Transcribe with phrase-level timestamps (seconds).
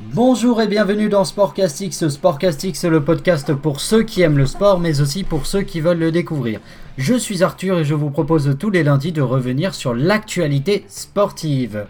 [0.00, 2.08] Bonjour et bienvenue dans Sportcastix.
[2.08, 5.80] Sportcastix, c'est le podcast pour ceux qui aiment le sport, mais aussi pour ceux qui
[5.80, 6.60] veulent le découvrir.
[6.96, 11.86] Je suis Arthur et je vous propose tous les lundis de revenir sur l'actualité sportive.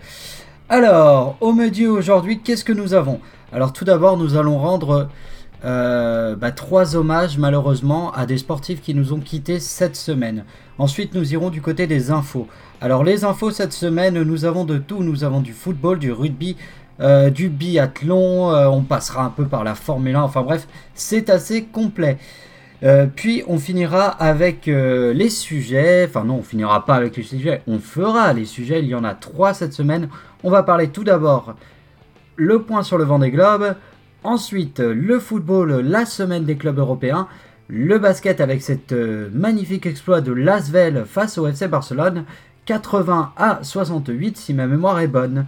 [0.70, 3.20] Alors, au menu aujourd'hui, qu'est-ce que nous avons?
[3.52, 5.10] Alors tout d'abord, nous allons rendre
[5.66, 10.44] euh, bah, trois hommages malheureusement à des sportifs qui nous ont quittés cette semaine.
[10.78, 12.46] Ensuite, nous irons du côté des infos.
[12.80, 15.02] Alors les infos cette semaine, nous avons de tout.
[15.02, 16.56] Nous avons du football, du rugby,
[17.00, 21.30] euh, du biathlon, euh, on passera un peu par la Formule 1, enfin bref, c'est
[21.30, 22.18] assez complet.
[23.16, 27.80] puis on finira avec les sujets, enfin non, on finira pas avec les sujets, on
[27.80, 30.08] fera les sujets, il y en a trois cette semaine.
[30.44, 31.54] On va parler tout d'abord
[32.36, 33.74] le point sur le vent des globes,
[34.24, 37.28] Ensuite, le football, la semaine des clubs européens.
[37.68, 42.24] Le basket avec cette euh, magnifique exploit de Lasvel face au FC Barcelone.
[42.64, 45.46] 80 à 68 si ma mémoire est bonne.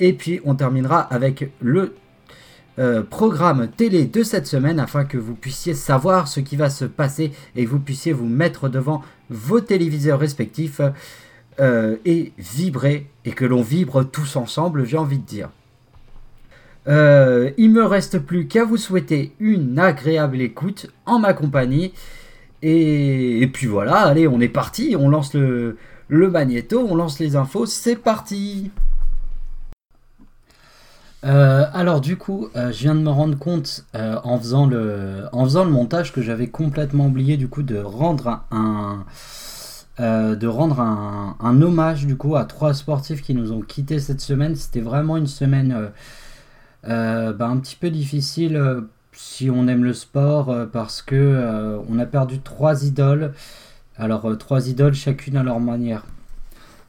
[0.00, 1.94] Et puis on terminera avec le
[2.78, 6.86] euh, programme télé de cette semaine afin que vous puissiez savoir ce qui va se
[6.86, 10.80] passer et que vous puissiez vous mettre devant vos téléviseurs respectifs
[11.60, 15.50] euh, et vibrer et que l'on vibre tous ensemble, j'ai envie de dire.
[16.88, 21.92] Euh, il me reste plus qu'à vous souhaiter une agréable écoute en ma compagnie.
[22.62, 25.76] Et, puis voilà, allez, on est parti, on lance le,
[26.08, 28.70] le magnéto, on lance les infos, c'est parti
[31.24, 35.44] euh, alors du coup, euh, je viens de me rendre compte en, faisant le, en
[35.44, 39.04] faisant le montage que j'avais complètement oublié du coup de rendre un,
[39.98, 44.56] de rendre un, hommage du coup à trois sportifs qui nous ont quittés cette semaine.
[44.56, 45.90] C'était vraiment une semaine
[46.88, 48.80] euh, bah, un petit peu difficile euh,
[49.12, 53.32] si on aime le sport euh, parce que on a perdu trois idoles.
[53.96, 56.04] Alors trois idoles chacune à leur manière.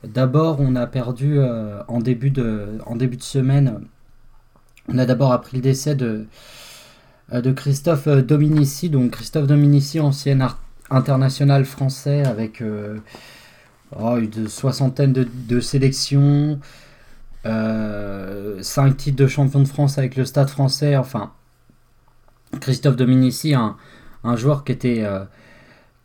[0.03, 1.39] D'abord, on a perdu
[1.87, 3.81] en, début de, en début de semaine,
[4.87, 6.25] on a d'abord appris le décès de,
[7.33, 8.89] de Christophe Dominici.
[8.89, 10.39] Donc Christophe Dominici, ancien
[10.89, 12.61] international français avec
[13.99, 16.59] oh, une soixantaine de, sélections,
[17.45, 20.97] euh, 5 titres de champion de France avec le Stade français.
[20.97, 21.31] Enfin,
[22.59, 23.77] Christophe Dominici, un,
[24.35, 25.25] joueur qui était, euh,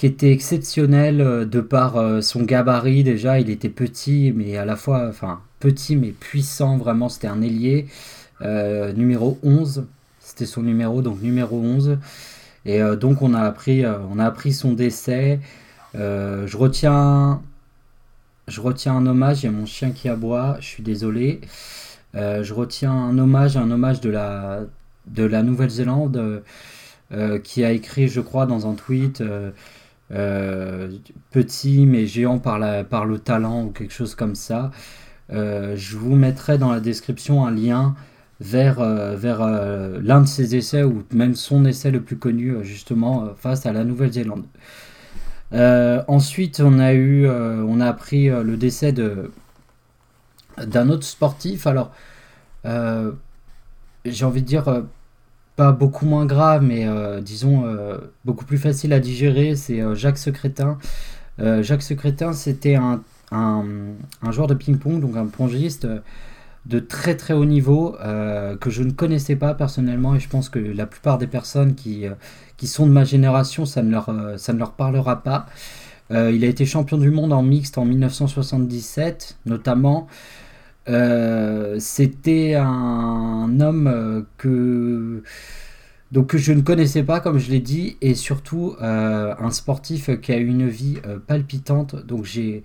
[0.02, 3.40] exceptionnel euh, de par euh, son gabarit déjà.
[3.40, 5.10] Il était petit, mais à la fois,
[5.60, 7.08] petit mais puissant, vraiment.
[7.08, 7.86] C'était un ailier.
[8.40, 9.84] Numéro 11,
[10.20, 11.98] c'était son numéro, donc numéro 11.
[12.64, 15.40] Et donc on a appris, on a appris son décès.
[15.94, 17.40] je retiens
[18.48, 21.40] je retiens un hommage, il y a mon chien qui aboie, je suis désolé.
[22.14, 24.60] Euh, je retiens un hommage, un hommage de la,
[25.08, 26.44] de la Nouvelle-Zélande
[27.12, 29.22] euh, qui a écrit, je crois, dans un tweet
[30.12, 30.90] euh,
[31.32, 34.70] petit mais géant par, la, par le talent ou quelque chose comme ça.
[35.30, 37.96] je vous mettrai dans la description un lien
[38.40, 38.80] vers,
[39.16, 39.46] vers
[40.02, 43.84] l'un de ses essais ou même son essai le plus connu justement face à la
[43.84, 44.44] Nouvelle-Zélande.
[45.52, 49.30] Euh, ensuite, on a eu, euh, appris euh, le décès de
[50.58, 51.66] d'un autre sportif.
[51.66, 51.92] Alors,
[54.06, 54.84] j'ai envie de dire
[55.54, 56.86] pas beaucoup moins grave, mais
[57.20, 57.64] disons
[58.24, 59.54] beaucoup plus facile à digérer.
[59.54, 60.78] C'est Jacques Secrétin.
[61.38, 63.02] Jacques Secrétin, c'était un,
[64.30, 65.86] joueur de ping-pong, donc un pongiste
[66.66, 67.96] de très très haut niveau
[68.60, 72.06] que je ne connaissais pas personnellement et je pense que la plupart des personnes qui,
[72.56, 75.46] qui sont de ma génération, ça ne leur, euh, parlera pas.
[76.10, 80.06] Euh, il a été champion du monde en mixte en 1977, notamment.
[80.88, 85.22] Euh, c'était un homme que
[86.12, 90.36] donc je ne connaissais pas comme je l'ai dit et surtout un sportif qui a
[90.36, 92.62] eu une vie palpitante donc j'ai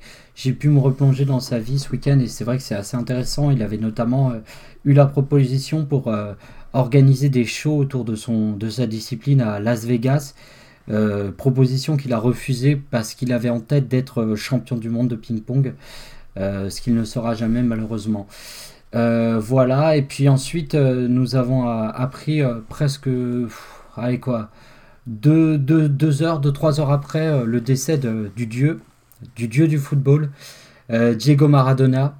[0.53, 3.49] pu me replonger dans sa vie ce week-end et c'est vrai que c'est assez intéressant
[3.49, 4.31] il avait notamment
[4.85, 6.11] eu la proposition pour
[6.73, 10.33] organiser des shows autour de, son, de sa discipline à Las Vegas.
[10.89, 15.15] Euh, proposition qu'il a refusée parce qu'il avait en tête d'être champion du monde de
[15.15, 15.73] ping-pong,
[16.37, 18.27] euh, ce qu'il ne sera jamais malheureusement.
[18.93, 23.09] Euh, voilà, et puis ensuite nous avons appris presque,
[23.95, 24.49] allez quoi,
[25.07, 27.97] deux, deux, deux, heures, deux, trois heures après le décès
[28.35, 28.81] du dieu,
[29.35, 30.29] du dieu du football,
[30.89, 32.15] Diego Maradona.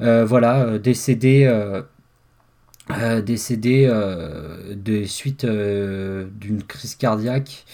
[0.00, 1.46] voilà, décédé
[2.92, 7.64] euh, décédé euh, de suite euh, d'une crise cardiaque.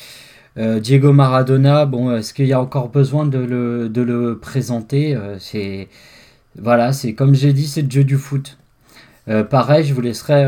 [0.57, 5.89] Diego Maradona, bon, est-ce qu'il y a encore besoin de le, de le présenter C'est
[6.59, 8.59] voilà, c'est comme j'ai dit, c'est le jeu du foot.
[9.51, 10.47] pareil, je vous laisserai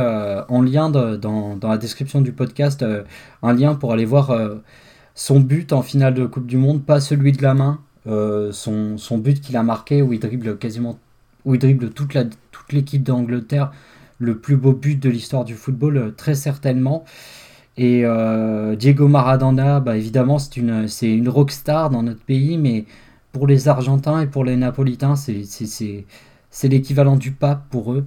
[0.49, 2.85] en lien dans, la description du podcast
[3.43, 4.37] un lien pour aller voir
[5.15, 9.41] son but en finale de Coupe du Monde, pas celui de la main, son, but
[9.41, 10.99] qu'il a marqué où il dribble quasiment,
[11.45, 12.15] où il dribble toute
[12.73, 13.73] l'équipe d'Angleterre
[14.19, 17.05] le plus beau but de l'histoire du football, très certainement.
[17.77, 18.05] Et
[18.79, 22.85] Diego Maradona, bah, évidemment, c'est une, c'est une rockstar dans notre pays, mais
[23.35, 26.07] pour les Argentins et pour les Napolitains, c'est,
[26.63, 28.07] l'équivalent du pape pour eux.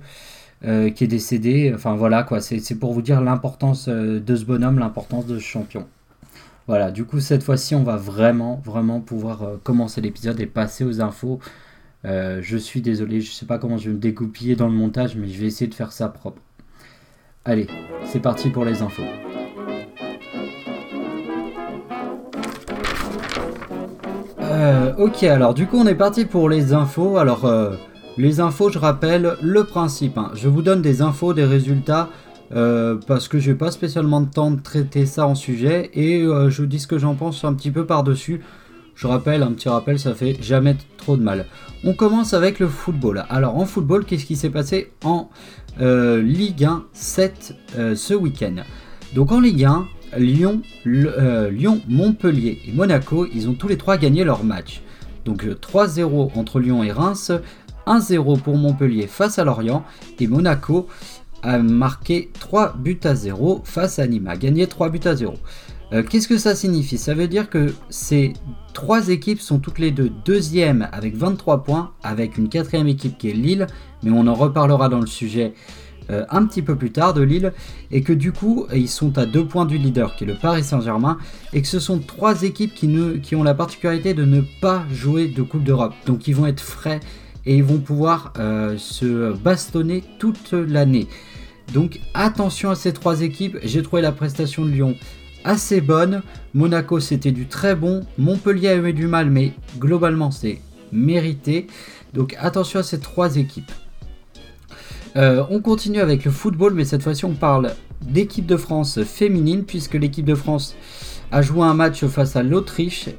[0.64, 1.72] qui est décédé.
[1.76, 5.86] Enfin voilà quoi, c'est pour vous dire l'importance de ce bonhomme, l'importance de ce champion.
[6.68, 10.84] Voilà, du coup, cette fois-ci, on va vraiment, vraiment pouvoir euh, commencer l'épisode et passer
[10.84, 11.40] aux infos.
[12.06, 15.16] Euh, je suis désolé, je sais pas comment je vais me dégoupiller dans le montage,
[15.16, 16.42] mais je vais essayer de faire ça propre.
[17.46, 17.68] Allez,
[18.06, 19.04] c'est parti pour les infos.
[24.58, 27.18] Euh, ok, alors du coup on est parti pour les infos.
[27.18, 27.46] Alors
[28.18, 30.18] les infos, je rappelle le principe.
[30.18, 30.32] Hein.
[30.34, 32.10] Je vous donne des infos, des résultats
[32.54, 36.22] euh, parce que je n'ai pas spécialement de temps de traiter ça en sujet et
[36.22, 38.42] euh, je vous dis ce que j'en pense un petit peu par-dessus.
[38.96, 41.46] Je rappelle, un petit rappel, ça fait jamais trop de mal.
[41.84, 43.26] On commence avec le football.
[43.30, 45.30] Alors en football, qu'est-ce qui s'est passé en
[45.80, 47.56] euh, Ligue 1 7
[47.96, 48.56] ce week-end?
[49.14, 54.24] Donc en Ligue 1, Lyon, Lyon, Montpellier et Monaco, ils ont tous les trois gagné
[54.24, 54.82] leur match.
[55.26, 57.32] Donc 3-0 entre Lyon et Reims,
[57.86, 59.84] 1-0 pour Montpellier face à Lorient
[60.20, 60.88] et Monaco
[61.44, 65.34] a marqué 3 buts à 0 face à Nîmes, a gagné 3 buts à 0.
[65.94, 66.98] Euh, qu'est-ce que ça signifie?
[66.98, 68.34] Ça veut dire que ces
[68.74, 73.30] trois équipes sont toutes les deux deuxièmes avec 23 points, avec une quatrième équipe qui
[73.30, 73.68] est Lille,
[74.04, 75.54] mais on en reparlera dans le sujet
[76.10, 77.54] euh, un petit peu plus tard de Lille,
[77.92, 80.64] et que du coup ils sont à deux points du leader qui est le Paris
[80.64, 81.18] Saint-Germain,
[81.54, 85.42] et que ce sont trois équipes qui, ont la particularité de ne pas jouer de
[85.42, 87.00] Coupe d'Europe, donc ils vont être frais
[87.46, 91.08] et ils vont pouvoir euh, se bastonner toute l'année.
[91.74, 93.58] Donc attention à ces trois équipes.
[93.64, 94.96] J'ai trouvé la prestation de Lyon
[95.44, 96.22] assez bonne.
[96.54, 98.06] Monaco c'était du très bon.
[98.18, 100.62] Montpellier a eu du mal mais globalement c'est
[100.92, 101.68] mérité.
[102.14, 103.72] Donc attention à ces trois équipes.
[105.18, 107.72] Euh, on continue avec le football mais cette fois-ci on parle
[108.02, 110.76] d'équipe de France féminine puisque l'équipe de France
[111.32, 113.10] a joué un match face à l'Autriche.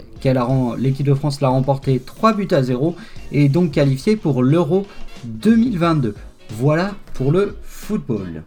[0.79, 2.97] L'équipe de France l'a remporté 3 buts à 0
[3.33, 4.87] et donc qualifiée pour l'Euro
[5.25, 6.15] 2022.
[6.51, 8.43] Voilà pour le football.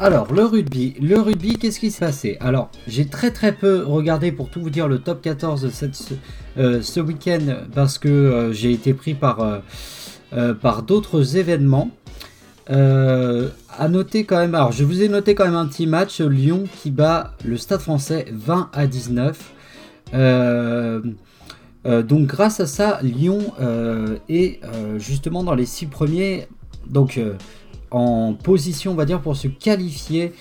[0.00, 0.94] Alors, le rugby.
[1.00, 4.70] Le rugby, qu'est-ce qui s'est passé Alors, j'ai très très peu regardé pour tout vous
[4.70, 5.96] dire le top 14 de cette,
[6.56, 9.62] euh, ce week-end parce que euh, j'ai été pris par
[10.82, 11.90] d'autres événements.
[12.68, 16.64] À noter quand même, alors je vous ai noté quand même un petit match Lyon
[16.82, 19.38] qui bat le Stade français 20 à 19.
[21.84, 23.40] donc grâce à ça, Lyon
[24.28, 24.60] est
[24.98, 26.46] justement dans les six premiers.
[26.86, 27.20] Donc
[27.92, 30.32] en position, on va dire, pour se qualifier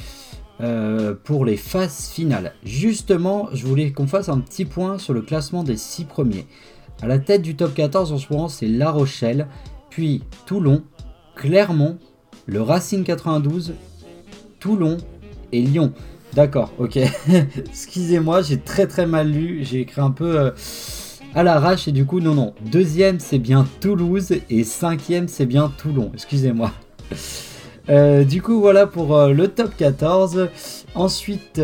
[0.61, 2.53] euh, pour les phases finales.
[2.63, 6.45] Justement, je voulais qu'on fasse un petit point sur le classement des 6 premiers.
[7.01, 9.47] À la tête du top 14 en ce moment, c'est La Rochelle,
[9.89, 10.83] puis Toulon,
[11.35, 11.97] Clermont,
[12.45, 13.73] le Racing 92,
[14.59, 14.97] Toulon
[15.51, 15.93] et Lyon.
[16.33, 16.97] D'accord, ok.
[17.57, 19.63] Excusez-moi, j'ai très très mal lu.
[19.63, 20.51] J'ai écrit un peu euh,
[21.35, 22.53] à l'arrache et du coup, non, non.
[22.71, 26.11] Deuxième, c'est bien Toulouse et cinquième, c'est bien Toulon.
[26.13, 26.71] Excusez-moi.
[27.89, 30.47] Euh, du coup, voilà pour euh, le top 14.
[30.95, 31.61] Ensuite,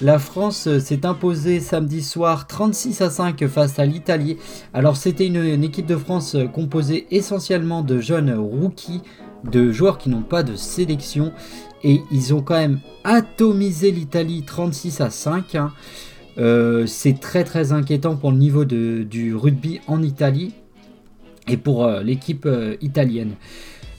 [0.00, 4.38] la France s'est imposée samedi soir 36 à 5 face à l'Italie.
[4.72, 9.02] Alors, c'était une, équipe de France composée essentiellement de jeunes rookies,
[9.44, 11.32] de joueurs qui n'ont pas de sélection.
[11.84, 15.54] Et ils ont quand même atomisé l'Italie 36 à 5.
[15.54, 15.72] Hein.
[16.86, 20.54] C'est très très inquiétant pour le niveau du rugby en Italie
[21.46, 22.48] et pour l'équipe
[22.80, 23.34] italienne.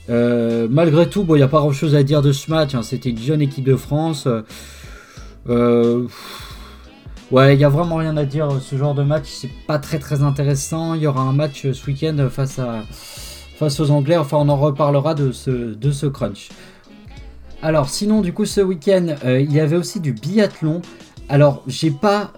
[0.09, 2.73] Euh, malgré tout, il n'y a pas grand chose à dire de ce match.
[2.75, 2.83] Hein.
[2.83, 4.27] C'était une jeune équipe de France.
[5.47, 6.07] Euh,
[7.31, 8.49] ouais, il n'y a vraiment rien à dire.
[8.61, 10.95] Ce genre de match, c'est pas très très intéressant.
[10.95, 12.83] Il y aura un match ce week-end face, à,
[13.59, 14.17] face aux Anglais.
[14.17, 16.49] Enfin, on en reparlera de ce, crunch.
[17.61, 20.81] Alors, sinon, du coup, ce week-end, euh, il y avait aussi du biathlon.
[21.27, 22.33] Alors, j'ai pas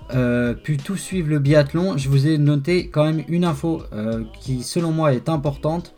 [0.64, 1.96] pu tout suivre le biathlon.
[1.98, 3.84] Je vous ai noté quand même une info
[4.42, 5.94] qui, selon moi, est importante.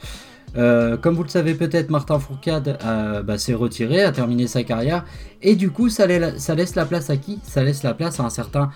[0.55, 4.63] Euh, comme vous le savez peut-être, Martin Fourcade euh, bah, s'est retiré, a terminé sa
[4.63, 5.05] carrière,
[5.41, 7.39] et du coup, ça, laisse la place à qui?
[7.43, 8.69] Ça laisse la place à un certain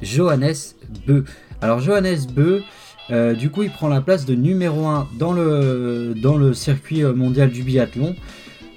[0.00, 0.54] Johannes
[1.06, 1.24] Beu.
[1.60, 2.62] Alors, Johannes Beu,
[3.10, 7.62] euh, du coup, il prend la place de numéro 1 dans le, circuit mondial du
[7.62, 8.14] biathlon.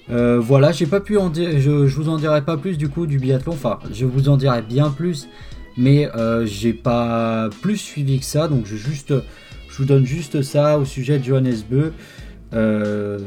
[0.09, 3.19] voilà, j'ai pas pu en dire, je, vous en dirai pas plus du coup du
[3.19, 5.27] biathlon, enfin, je vous en dirai bien plus,
[5.77, 6.09] mais
[6.45, 11.19] j'ai pas plus suivi que ça, donc je, je vous donne juste ça au sujet
[11.19, 11.93] de Johannes Beu.
[12.53, 13.19] Euh,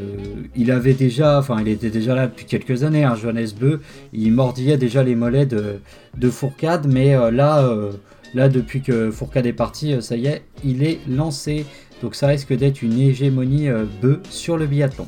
[0.57, 3.81] il avait déjà, enfin, il était déjà là depuis quelques années, hein, Johannes Beu.
[4.13, 7.93] Il mordillait déjà les mollets de, Fourcade, mais euh, là, euh,
[8.35, 11.67] là, depuis que Fourcade est parti, ça y est, il est lancé.
[12.03, 13.69] Donc ça risque d'être une hégémonie
[14.01, 15.07] Beu sur le biathlon.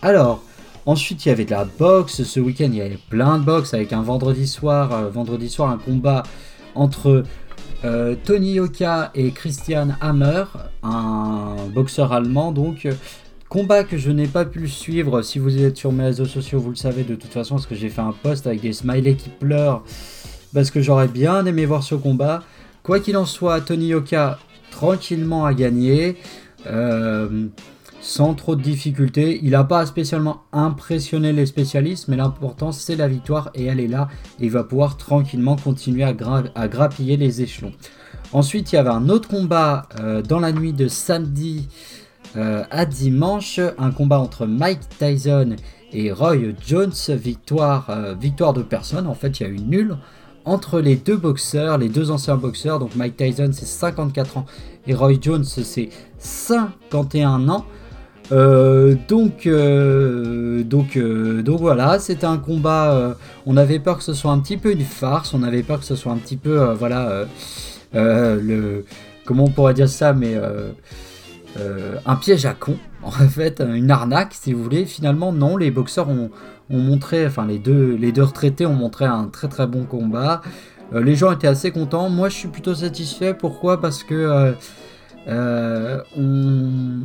[0.00, 0.42] Alors,
[0.86, 2.22] ensuite, il y avait de la boxe.
[2.22, 5.76] Ce week-end, il y avait plein de boxe avec un vendredi soir, vendredi soir, un
[5.76, 6.22] combat
[6.74, 7.24] entre
[7.84, 10.44] euh, Tony Yoka et Christian Hammer,
[10.82, 12.52] un boxeur allemand.
[12.52, 12.86] Donc,
[13.48, 15.22] combat que je n'ai pas pu suivre.
[15.22, 17.74] Si vous êtes sur mes réseaux sociaux, vous le savez de toute façon, parce que
[17.74, 19.82] j'ai fait un post avec des smileys qui pleurent,
[20.54, 22.42] parce que j'aurais bien aimé voir ce combat.
[22.82, 24.38] Quoi qu'il en soit, Tony Yoka
[24.70, 26.16] tranquillement a gagné.
[26.66, 27.48] Euh,
[28.00, 29.40] sans trop de difficultés.
[29.42, 33.88] Il n'a pas spécialement impressionné les spécialistes, mais l'important c'est la victoire et elle est
[33.88, 34.08] là.
[34.40, 37.72] Et il va pouvoir tranquillement continuer à, grappiller les échelons.
[38.32, 41.68] Ensuite, il y avait un autre combat euh, dans la nuit de samedi
[42.36, 45.56] euh, à dimanche, un combat entre Mike Tyson
[45.92, 47.90] et Roy Jones, victoire,
[48.20, 49.08] victoire de personne.
[49.08, 49.96] En fait, il y a eu nul
[50.44, 52.78] entre les deux boxeurs, les deux anciens boxeurs.
[52.78, 54.46] Donc Mike Tyson c'est 54 ans
[54.86, 55.88] et Roy Jones c'est
[56.18, 57.66] 51 ans.
[58.32, 63.16] Euh, donc, euh, donc, euh, donc voilà, c'était un combat.
[63.46, 65.34] on avait peur que ce soit un petit peu une farce.
[65.34, 67.26] On avait peur que ce soit un petit peu, voilà,
[67.94, 68.84] le,
[69.24, 70.36] comment on pourrait dire ça, mais
[72.06, 74.86] un piège à con, en fait, une arnaque, si vous voulez.
[74.86, 76.30] Finalement, non, les boxeurs ont,
[76.70, 80.42] ont montré, enfin les deux, les deux retraités ont montré un très très bon combat.
[80.92, 82.08] les gens étaient assez contents.
[82.10, 83.34] Moi, je suis plutôt satisfait.
[83.34, 83.80] Pourquoi?
[83.80, 84.54] Parce que
[85.26, 87.00] on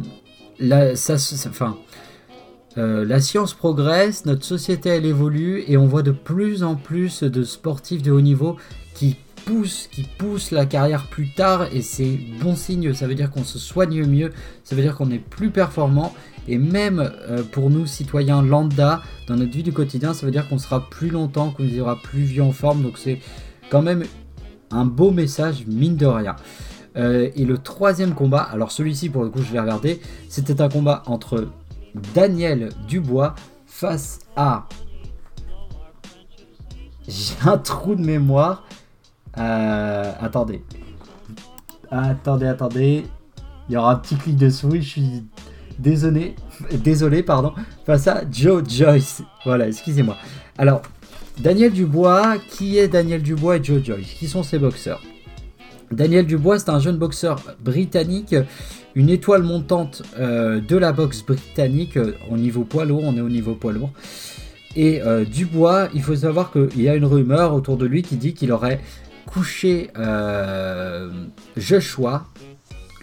[2.78, 7.24] euh, la science progresse, notre société elle évolue et on voit de plus en plus
[7.24, 8.58] de sportifs de haut niveau
[8.94, 13.32] qui poussent, qui poussent la carrière plus tard et c'est bon signe, ça veut dire
[13.32, 14.32] qu'on se soigne mieux,
[14.64, 16.14] ça veut dire qu'on est plus performant
[16.48, 20.50] et même euh, pour nous citoyens lambda dans notre vie du quotidien, ça veut dire
[20.50, 23.20] qu'on sera plus longtemps, qu'on sera plus vieux en forme donc c'est
[23.70, 24.04] quand même
[24.72, 26.36] un beau message mine de rien.
[26.98, 30.00] Euh, et le troisième combat, alors celui-ci pour le coup je l'ai regardé,
[30.30, 31.50] c'était un combat entre
[32.14, 33.36] Daniel Dubois
[33.66, 34.66] face à...
[37.08, 38.64] J'ai un trou de mémoire.
[39.38, 40.64] Euh, attendez.
[41.92, 43.06] Attendez, attendez.
[43.68, 45.24] Il y aura un petit clic de souris, je suis
[45.78, 46.36] désolé,
[46.72, 47.54] désolé, pardon,
[47.86, 49.22] face à Joe Joyce.
[49.44, 50.16] Voilà, excusez-moi.
[50.58, 50.82] Alors,
[51.40, 54.14] Daniel Dubois, qui est Daniel Dubois et Joe Joyce?
[54.14, 55.02] Qui sont ces boxeurs?
[55.92, 58.36] Daniel Dubois, c'est un jeune boxeur britannique,
[58.96, 63.04] une étoile montante euh, de la boxe britannique euh, au niveau poids lourd.
[63.04, 63.92] On est au niveau poids lourd.
[64.76, 68.16] Et euh, Dubois, il faut savoir qu'il y a une rumeur autour de lui qui
[68.16, 68.82] dit qu'il aurait
[69.26, 69.90] couché
[71.58, 72.26] Joshua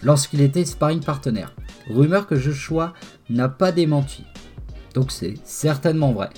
[0.01, 1.53] lorsqu'il était sparring partenaire.
[1.89, 2.93] Rumeur que Joshua
[3.29, 4.23] n'a pas démenti.
[4.93, 6.29] Donc c'est certainement vrai.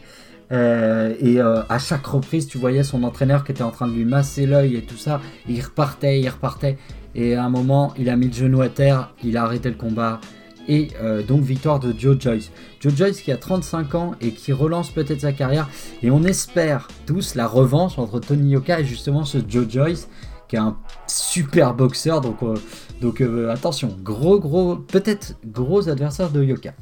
[0.51, 3.93] Euh, et euh, à chaque reprise, tu voyais son entraîneur qui était en train de
[3.93, 5.19] lui masser l'œil et tout ça.
[5.47, 6.77] Il repartait, il repartait.
[7.15, 9.75] Et à un moment, il a mis le genou à terre, il a arrêté le
[9.75, 10.19] combat
[10.67, 12.51] et euh, donc victoire de Joe Joyce.
[12.79, 15.69] Joe Joyce qui a 35 ans et qui relance peut-être sa carrière
[16.01, 20.07] et on espère tous la revanche entre Tony Yoka et justement ce Joe Joyce
[20.47, 20.77] qui est un
[21.07, 22.55] super boxeur donc, euh,
[23.01, 26.73] donc euh, attention gros gros peut-être gros adversaire de Yoka.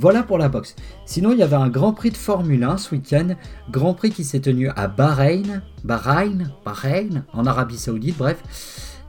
[0.00, 0.76] Voilà pour la boxe.
[1.06, 3.34] Sinon, il y avait un Grand Prix de Formule 1 ce week-end.
[3.68, 8.36] Grand Prix qui s'est tenu à Bahreïn, Bahreïn, Bahreïn, en Arabie Saoudite, bref.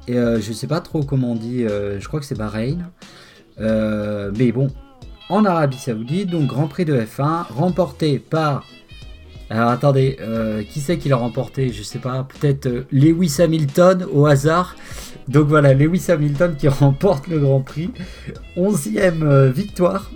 [0.08, 2.90] Et euh, je sais pas trop comment on dit, je crois que c'est Bahreïn.
[3.60, 4.68] Euh, mais bon,
[5.30, 8.66] en Arabie Saoudite, donc Grand Prix de F1, remporté par.
[9.52, 10.18] Alors attendez,
[10.70, 14.76] qui c'est qui l'a remporté Je sais pas, peut-être Lewis Hamilton au hasard.
[15.28, 17.90] Donc voilà, Lewis Hamilton qui remporte le Grand Prix.
[18.56, 20.12] Onzième victoire.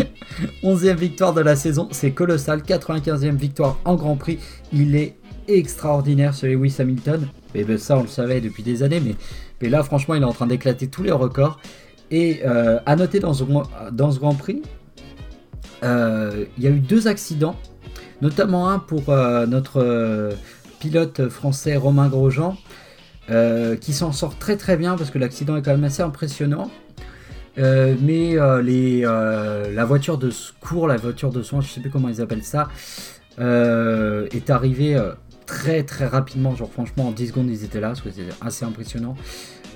[0.62, 2.60] Onzième victoire de la saison, c'est colossal.
[2.60, 4.38] 95e victoire en Grand Prix.
[4.72, 5.16] Il est
[5.48, 7.26] extraordinaire ce Lewis Hamilton.
[7.54, 9.00] Mais ben, ça, on le savait depuis des années.
[9.00, 9.14] Mais,
[9.62, 11.58] mais là, franchement, il est en train d'éclater tous les records.
[12.10, 13.44] Et euh, à noter dans ce,
[13.92, 14.62] dans ce Grand Prix,
[15.84, 17.56] euh, il y a eu deux accidents,
[18.22, 20.34] notamment un pour euh, notre
[20.80, 22.56] pilote français Romain Grosjean,
[23.80, 26.70] qui s'en sort très très bien parce que l'accident est quand même assez impressionnant.
[27.56, 32.08] mais les, la voiture de secours, la voiture de soins, je ne sais plus comment
[32.08, 32.68] ils appellent ça,
[33.38, 34.98] est arrivée
[35.48, 39.16] très très rapidement, genre franchement en 10 secondes ils étaient là, c'était assez impressionnant.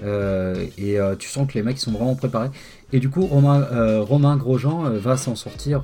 [0.03, 2.51] Euh, et euh, tu sens que les mecs sont vraiment préparés.
[2.93, 5.83] Et du coup, Romain, euh, Grosjean va s'en sortir.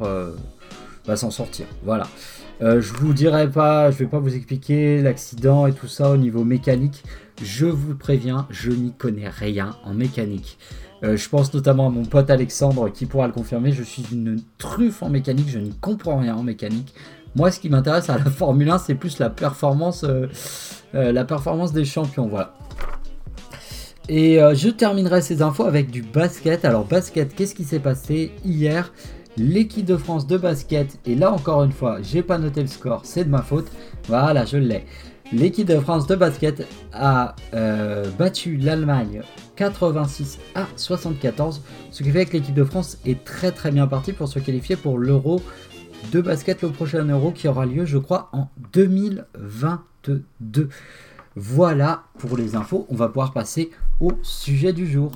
[1.07, 1.67] va s'en sortir.
[1.85, 2.07] Voilà.
[2.61, 6.45] je vous dirai pas, je vais pas vous expliquer l'accident et tout ça au niveau
[6.45, 7.03] mécanique.
[7.43, 10.59] Je vous préviens, je n'y connais rien en mécanique.
[11.03, 13.73] je pense notamment à mon pote Alexandre qui pourra le confirmer.
[13.73, 16.93] Je suis une truffe en mécanique, je n'y comprends rien en mécanique.
[17.37, 20.05] Moi, ce qui m'intéresse à la Formule 1, c'est plus la performance,
[20.93, 22.27] la performance des champions.
[22.27, 22.55] Voilà.
[24.09, 26.65] Et euh, je terminerai ces infos avec du basket.
[26.65, 28.93] Alors, basket, qu'est-ce qui s'est passé hier?
[29.37, 33.03] L'équipe de France de basket, et là encore une fois, j'ai pas noté le score,
[33.05, 33.69] c'est de ma faute.
[34.09, 34.85] Voilà, je l'ai.
[35.31, 37.37] L'équipe de France de basket a
[38.19, 39.23] battu l'Allemagne
[39.55, 41.63] 86 à 74,
[41.93, 44.75] ce qui fait que l'équipe de France est très très bien partie pour se qualifier
[44.75, 45.41] pour l'Euro
[46.13, 50.69] de basket le prochain Euro qui aura lieu, je crois, en 2022.
[51.37, 52.87] Voilà pour les infos.
[52.89, 55.13] On va pouvoir passer au sujet du jour.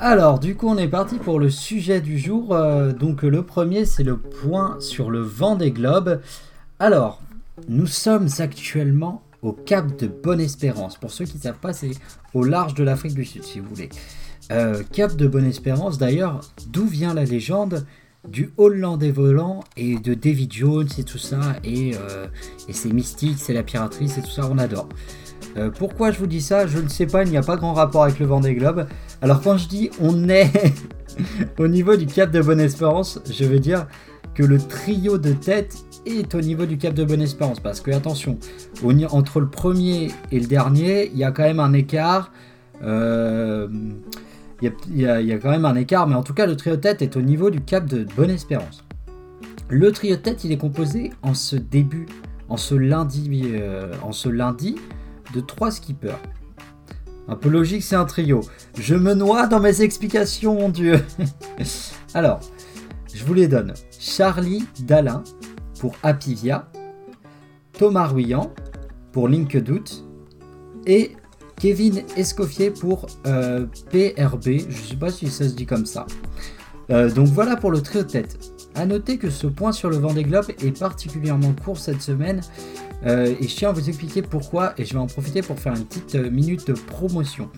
[0.00, 2.54] Alors, du coup, on est parti pour le sujet du jour.
[2.54, 6.20] Euh, donc, le premier, c'est le point sur le vent des globes.
[6.78, 7.20] Alors,
[7.68, 10.96] nous sommes actuellement au cap de Bonne-Espérance.
[10.96, 11.90] Pour ceux qui ne savent pas, c'est
[12.32, 13.88] au large de l'Afrique du Sud, si vous voulez.
[14.50, 17.84] Euh, cap de Bonne-Espérance, d'ailleurs, d'où vient la légende
[18.26, 22.26] du Hollandais volant et de David Jones et tout ça, et, euh,
[22.70, 24.88] c'est mystique, c'est la piraterie, c'est tout ça, on adore.
[25.56, 26.66] Euh, pourquoi je vous dis ça?
[26.66, 28.86] Je ne sais pas, il n'y a pas grand rapport avec le Vendée Globe.
[29.22, 30.50] Alors quand je dis on est
[31.58, 33.86] au niveau du Cap de Bonne-Espérance, je veux dire
[34.34, 37.60] que le trio de tête est au niveau du cap de Bonne-Espérance.
[37.60, 38.38] Parce que, attention,
[39.10, 42.30] entre le premier et le dernier, il y a quand même un écart.
[42.82, 43.66] Euh,
[44.62, 47.16] il, y a, quand même un écart, mais en tout cas, le trio tête est
[47.16, 48.84] au niveau du cap de Bonne-Espérance.
[49.68, 52.06] Le trio tête, il est composé en ce début,
[52.48, 54.76] en ce lundi, euh, en ce lundi
[55.34, 56.18] de trois skippers.
[57.28, 58.40] Un peu logique, c'est un trio.
[58.78, 61.00] Je me noie dans mes explications, mon dieu.
[62.14, 62.40] Alors,
[63.14, 63.74] je vous les donne.
[63.98, 65.22] Charlie Dalin,
[65.78, 66.70] pour Apivia,
[67.74, 68.52] Thomas Ruyant
[69.12, 70.04] pour LinkedOut
[70.86, 71.12] et
[71.58, 74.44] Kevin Escoffier pour euh, PRB.
[74.44, 76.06] Je ne sais pas si ça se dit comme ça.
[76.90, 78.38] Euh, donc voilà pour le trio de tête.
[78.74, 82.40] A noter que ce point sur le vent des globes est particulièrement court cette semaine
[83.06, 85.74] euh, et je tiens à vous expliquer pourquoi et je vais en profiter pour faire
[85.74, 87.50] une petite minute de promotion.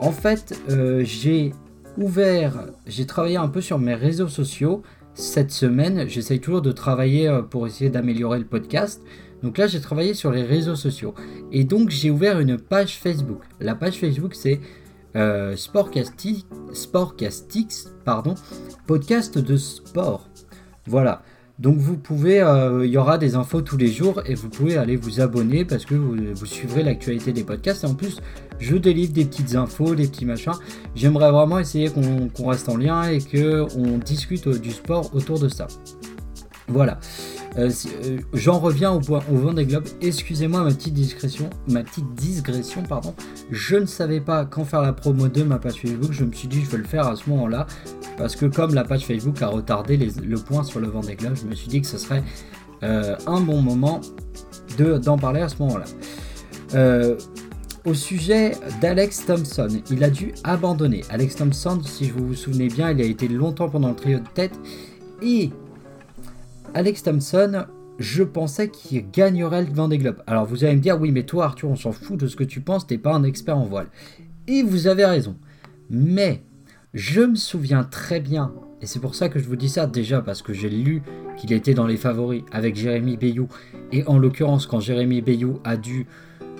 [0.00, 0.58] En fait,
[1.02, 1.52] j'ai
[1.98, 4.82] ouvert, j'ai travaillé un peu sur mes réseaux sociaux
[5.14, 9.02] cette semaine, j'essaye toujours de travailler pour essayer d'améliorer le podcast.
[9.42, 11.14] Donc là, j'ai travaillé sur les réseaux sociaux.
[11.50, 13.42] Et donc, j'ai ouvert une page Facebook.
[13.60, 14.60] La page Facebook, c'est
[15.16, 16.46] euh, Sportcastix,
[18.04, 18.34] pardon,
[18.86, 20.28] podcast de sport.
[20.86, 21.22] Voilà.
[21.58, 24.78] Donc vous pouvez, euh, il y aura des infos tous les jours et vous pouvez
[24.78, 27.84] aller vous abonner parce que vous, vous suivrez l'actualité des podcasts.
[27.84, 28.20] Et en plus,
[28.58, 30.54] je délivre des petites infos, des petits machins.
[30.94, 35.68] J'aimerais vraiment essayer qu'on reste en lien et qu'on discute du sport autour de ça.
[36.68, 36.98] Voilà.
[37.58, 37.70] Euh,
[38.04, 39.84] euh, j'en reviens au, point, au Vendée Globe.
[40.00, 43.14] Excusez-moi ma petite discrétion, ma petite digression, pardon.
[43.50, 46.12] Je ne savais pas quand faire la promo de ma page Facebook.
[46.12, 47.66] Je me suis dit je vais le faire à ce moment-là
[48.16, 51.46] parce que comme la page Facebook a retardé le point sur le Vendée Globe, je
[51.46, 52.22] me suis dit que ce serait
[52.82, 54.00] euh, un bon moment
[54.78, 55.84] d'en parler à ce moment-là
[57.84, 59.68] au sujet d'Alex Thompson.
[59.90, 61.02] Il a dû abandonner.
[61.10, 64.28] Alex Thompson, si vous vous souvenez bien, il a été longtemps pendant le trio de
[64.34, 64.52] tête.
[65.20, 65.50] Et
[66.74, 67.66] Alex Thompson,
[67.98, 70.22] je pensais qu'il gagnerait le Vendée Globe.
[70.26, 72.44] Alors vous allez me dire, oui, mais toi, Arthur, on s'en fout de ce que
[72.44, 73.88] tu penses, t'es pas un expert en voile.
[74.48, 75.36] Et vous avez raison.
[75.90, 76.42] Mais
[76.94, 80.22] je me souviens très bien, et c'est pour ça que je vous dis ça déjà,
[80.22, 81.02] parce que j'ai lu
[81.36, 83.48] qu'il était dans les favoris avec Jérémy Bayou.
[83.92, 86.06] Et en l'occurrence, quand Jérémy Bayou a dû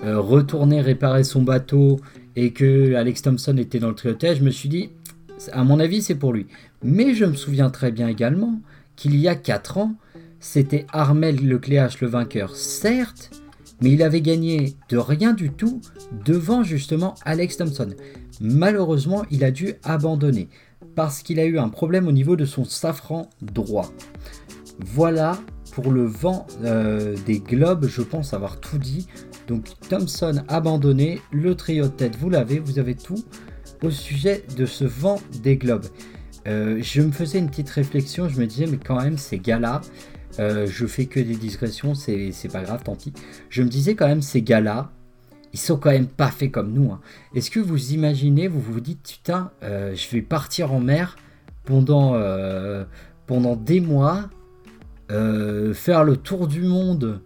[0.03, 1.99] euh, retourner réparer son bateau
[2.35, 4.91] et que Alex Thompson était dans le triotage, je me suis dit,
[5.51, 6.45] à mon avis, c'est pour lui.
[6.83, 8.59] Mais je me souviens très bien également
[8.95, 9.95] qu'il y a 4 ans,
[10.43, 13.31] c'était Armel Lecléache le vainqueur, certes,
[13.81, 15.79] mais il avait gagné de rien du tout
[16.25, 17.91] devant justement Alex Thompson.
[18.41, 20.49] Malheureusement, il a dû abandonner
[20.95, 23.89] parce qu'il a eu un problème au niveau de son safran droit.
[24.79, 25.39] Voilà
[25.71, 29.07] pour le vent euh, des globes, je pense avoir tout dit.
[29.47, 33.23] Donc Thompson abandonné, le trio de tête, vous l'avez, vous avez tout
[33.81, 35.85] au sujet de ce vent des globes.
[36.47, 39.79] Euh, je me faisais une petite réflexion, je me disais, mais quand même, ces gars-là,
[40.39, 43.13] euh, je fais que des digressions, c'est pas grave, tant pis.
[43.49, 44.91] Je me disais quand même, ces gars-là,
[45.53, 46.91] ils sont quand même pas faits comme nous.
[46.91, 46.99] Hein.
[47.35, 51.15] Est-ce que vous imaginez, vous vous dites, putain, euh, je vais partir en mer
[51.65, 52.19] pendant,
[53.25, 54.29] pendant des mois,
[55.09, 57.21] faire le tour du monde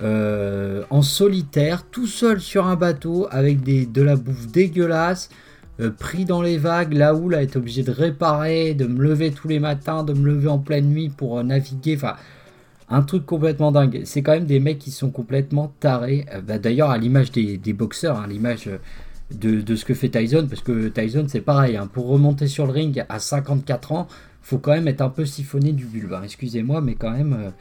[0.00, 5.30] en solitaire, tout seul sur un bateau, avec des, de la bouffe dégueulasse,
[5.80, 9.30] euh, pris dans les vagues, là où là, est obligé de réparer, de me lever
[9.30, 11.94] tous les matins, de me lever en pleine nuit pour euh, naviguer.
[11.94, 12.16] Enfin,
[12.90, 14.02] un truc complètement dingue.
[14.04, 16.26] C'est quand même des mecs qui sont complètement tarés.
[16.34, 18.70] Euh, bah, d'ailleurs, à l'image des, boxeurs, à l'image
[19.30, 21.76] de, ce que fait Tyson, parce que Tyson, c'est pareil.
[21.76, 21.88] Hein.
[21.92, 24.08] pour remonter sur le ring à 54 ans,
[24.42, 26.12] faut quand même être un peu siphonné du bulbe.
[26.14, 26.22] Hein.
[26.24, 27.52] Excusez-moi, mais quand même.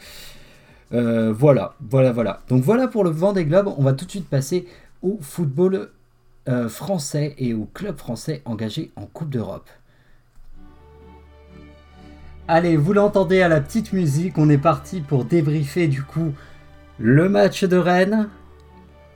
[0.92, 2.42] voilà, voilà, voilà.
[2.50, 3.74] Donc voilà pour le vent des globes.
[3.78, 4.66] On va tout de suite passer
[5.02, 5.90] au football
[6.50, 9.70] euh, français et au club français engagés en Coupe d'Europe.
[12.50, 16.32] Allez, vous l'entendez à la petite musique, on est parti pour débriefer du coup
[16.98, 18.30] le match de Rennes,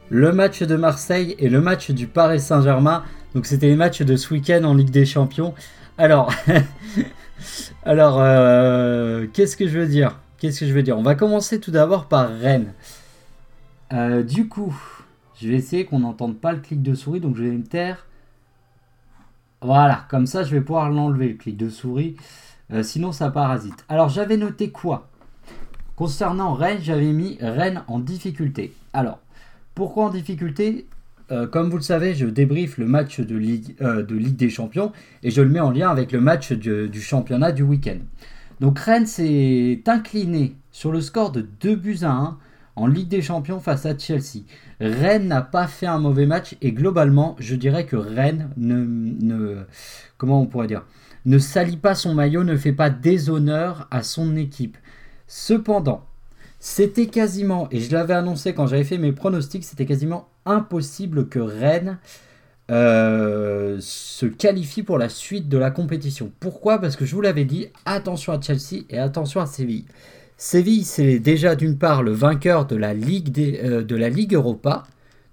[0.10, 3.06] le match de Marseille et le match du Paris Saint-Germain.
[3.34, 5.54] Donc c'était les matchs de ce week-end en Ligue des Champions.
[5.98, 6.34] Alors,
[7.86, 10.20] alors euh, qu'est-ce que je veux dire?
[10.38, 10.98] Qu'est-ce que je veux dire?
[10.98, 12.74] On va commencer tout d'abord par Rennes.
[13.94, 14.78] Euh, du coup,
[15.40, 18.08] je vais essayer qu'on n'entende pas le clic de souris, donc je vais me taire.
[19.62, 22.18] Voilà, comme ça je vais pouvoir l'enlever le clic de souris.
[22.74, 23.86] Euh, sinon ça parasite.
[23.90, 25.10] Alors j'avais noté quoi?
[25.96, 28.74] Concernant Rennes, j'avais mis Rennes en difficulté.
[28.94, 29.20] Alors,
[29.76, 30.88] pourquoi en difficulté?
[31.32, 34.50] Euh, Comme vous le savez, je débriefe le match de Ligue, euh, de Ligue des
[34.50, 34.92] Champions
[35.24, 38.00] et je le mets en lien avec le match du championnat du week-end.
[38.60, 42.38] Donc Rennes s'est incliné sur le score de 2 buts à 1
[42.76, 44.44] en Ligue des Champions face à Chelsea.
[44.80, 49.58] Rennes n'a pas fait un mauvais match et globalement, je dirais que Rennes ne,
[50.18, 50.84] comment on pourrait dire,
[51.26, 54.78] ne salit pas son maillot, ne fait pas déshonneur à son équipe.
[55.28, 56.06] Cependant,
[56.60, 61.40] c'était quasiment, et je l'avais annoncé quand j'avais fait mes pronostics, c'était quasiment impossible que
[61.40, 61.98] Rennes
[62.70, 66.32] euh, se qualifie pour la suite de la compétition.
[66.40, 66.80] Pourquoi?
[66.80, 69.86] Parce que je vous l'avais dit, attention à Chelsea et attention à Séville.
[70.38, 74.84] Séville, c'est déjà d'une part le vainqueur de la Ligue, euh, de la Ligue Europa.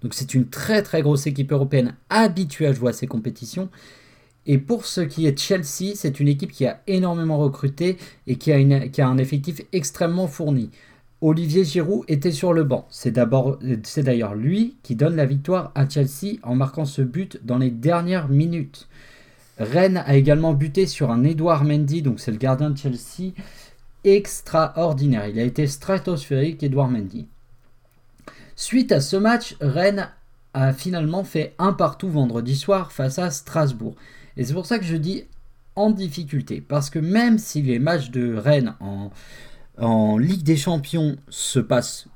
[0.01, 3.69] Donc c'est une très très grosse équipe européenne habituée à jouer à ces compétitions.
[4.45, 8.35] Et pour ce qui est de Chelsea, c'est une équipe qui a énormément recruté et
[8.35, 10.71] qui a, un effectif extrêmement fourni.
[11.21, 12.87] Olivier Giroud était sur le banc.
[12.89, 17.71] C'est d'ailleurs lui qui donne la victoire à Chelsea en marquant ce but dans les
[17.71, 18.87] dernières minutes.
[19.59, 23.33] Rennes a également buté sur un Edouard Mendy, donc c'est le gardien de Chelsea,
[24.05, 25.27] extraordinaire.
[25.27, 27.27] Il a été stratosphérique, Edouard Mendy.
[28.55, 30.09] Suite à ce match, Rennes
[30.53, 33.95] a finalement fait un partout vendredi soir face à Strasbourg.
[34.39, 35.25] Et c'est pour ça que je dis
[35.75, 36.61] en difficulté.
[36.61, 38.73] Parce que même si les matchs de Rennes
[39.77, 42.07] en, Ligue des Champions se passent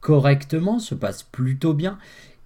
[0.00, 1.98] correctement, se passent plutôt bien,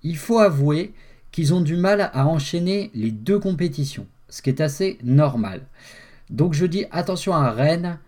[0.03, 0.95] il faut avouer
[1.33, 4.07] qu'ils ont du mal à enchaîner les deux compétitions.
[4.31, 5.61] Ce qui est assez normal.
[6.31, 7.99] Donc je dis attention à Rennes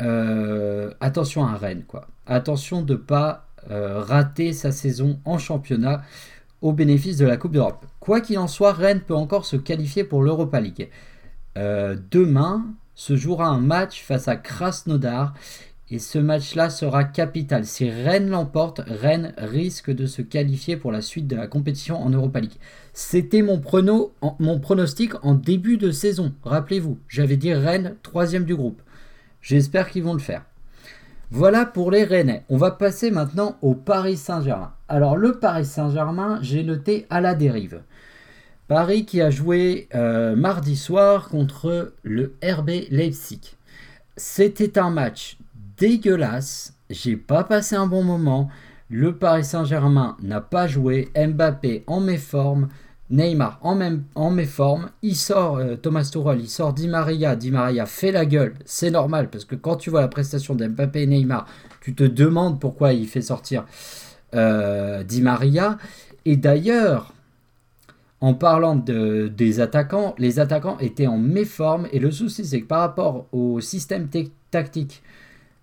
[0.00, 2.08] euh, attention à Rennes, quoi.
[2.26, 6.02] Attention de ne pas euh, rater sa saison en championnat
[6.62, 7.84] au bénéfice de la Coupe d'Europe.
[8.00, 10.88] Quoi qu'il en soit, Rennes peut encore se qualifier pour l'Europa League.
[11.58, 15.34] Euh, demain se jouera un match face à Krasnodar
[15.90, 17.66] et ce match-là sera capital.
[17.66, 22.08] Si Rennes l'emporte, Rennes risque de se qualifier pour la suite de la compétition en
[22.08, 22.56] Europa League.
[22.94, 23.60] C'était mon,
[24.38, 26.32] mon pronostic en début de saison.
[26.44, 28.80] Rappelez-vous, j'avais dit Rennes troisième du groupe.
[29.42, 30.44] J'espère qu'ils vont le faire.
[31.34, 32.44] Voilà pour les Rennais.
[32.50, 34.74] On va passer maintenant au Paris Saint-Germain.
[34.86, 37.80] Alors le Paris Saint-Germain, j'ai noté à la dérive.
[38.68, 43.56] Paris qui a joué euh, mardi soir contre le RB Leipzig.
[44.14, 45.38] C'était un match
[45.78, 46.74] dégueulasse.
[46.90, 48.50] j'ai pas passé un bon moment.
[48.90, 51.08] Le Paris Saint-Germain n'a pas joué.
[51.16, 52.68] Mbappé en méforme.
[53.12, 54.90] Neymar en, même, en méforme.
[55.02, 57.36] Il sort, euh, Thomas Tuchel, il sort Di Maria.
[57.36, 58.54] Di Maria fait la gueule.
[58.64, 61.46] C'est normal parce que quand tu vois la prestation d'Mbappé et Neymar,
[61.80, 63.66] tu te demandes pourquoi il fait sortir
[64.34, 65.78] euh, Di Maria.
[66.24, 67.12] Et d'ailleurs,
[68.22, 71.88] en parlant de, des attaquants, les attaquants étaient en méforme.
[71.92, 74.08] Et le souci, c'est que par rapport au système
[74.50, 75.02] tactique,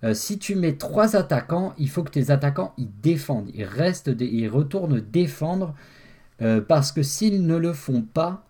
[0.04, 4.12] euh, si tu mets trois attaquants, il faut que tes attaquants ils défendent, ils restent,
[4.20, 5.74] ils retournent défendre.
[6.42, 8.46] Euh, parce que s'ils ne le font pas,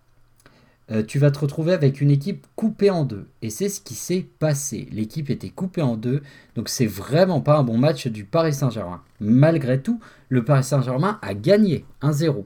[0.92, 3.28] euh, tu vas te retrouver avec une équipe coupée en deux.
[3.42, 4.88] Et c'est ce qui s'est passé.
[4.92, 6.24] L'équipe était coupée en deux.
[6.56, 9.02] Donc c'est vraiment pas un bon match du Paris Saint-Germain.
[9.20, 10.00] Malgré tout,
[10.30, 12.46] le Paris Saint-Germain a gagné 1-0.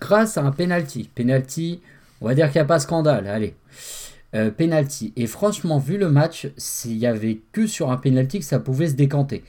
[0.00, 1.10] Grâce à un penalty.
[1.14, 1.82] Penalty,
[2.20, 3.26] on va dire qu'il n'y a pas scandale.
[3.26, 3.54] Allez.
[4.34, 5.12] Euh, penalty.
[5.16, 8.88] Et franchement, vu le match, s'il y avait que sur un penalty que ça pouvait
[8.88, 9.44] se décanter.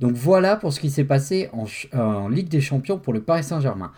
[0.00, 1.48] Donc voilà pour ce qui s'est passé
[1.92, 3.92] en Ligue des Champions pour le Paris Saint-Germain.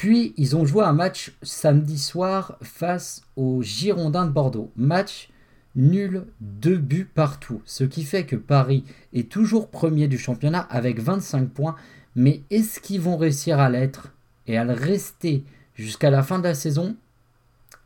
[0.00, 4.72] Puis ils ont joué un match samedi soir face aux Girondins de Bordeaux.
[4.74, 5.28] Match
[5.76, 7.60] nul, deux buts partout.
[7.66, 8.82] Ce qui fait que Paris
[9.12, 11.76] est toujours premier du championnat avec 25 points.
[12.16, 14.08] Mais est-ce qu'ils vont réussir à l'être
[14.46, 16.96] et à le rester jusqu'à la fin de la saison?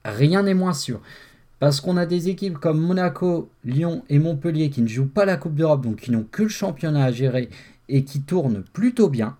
[0.05, 1.01] Rien n'est moins sûr.
[1.59, 5.37] Parce qu'on a des équipes comme Monaco, Lyon et Montpellier qui ne jouent pas la
[5.37, 7.51] Coupe d'Europe, donc qui n'ont que le championnat à gérer
[7.89, 9.37] et qui tournent plutôt bien.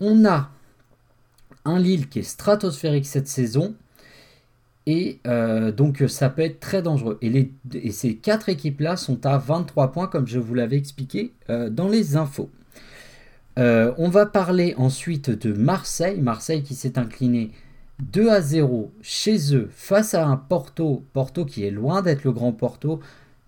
[0.00, 0.52] On a
[1.66, 3.74] un Lille qui est stratosphérique cette saison.
[4.86, 7.18] Et euh, donc ça peut être très dangereux.
[7.20, 11.68] Et, les, ces quatre équipes-là sont à 23 points, comme je vous l'avais expliqué euh,
[11.68, 12.50] dans les infos.
[13.58, 16.20] Euh, on va parler ensuite de Marseille.
[16.20, 17.50] Marseille qui s'est incliné
[18.12, 21.04] 2 à 0 chez eux face à un Porto.
[21.12, 23.00] Porto qui est loin d'être le grand Porto.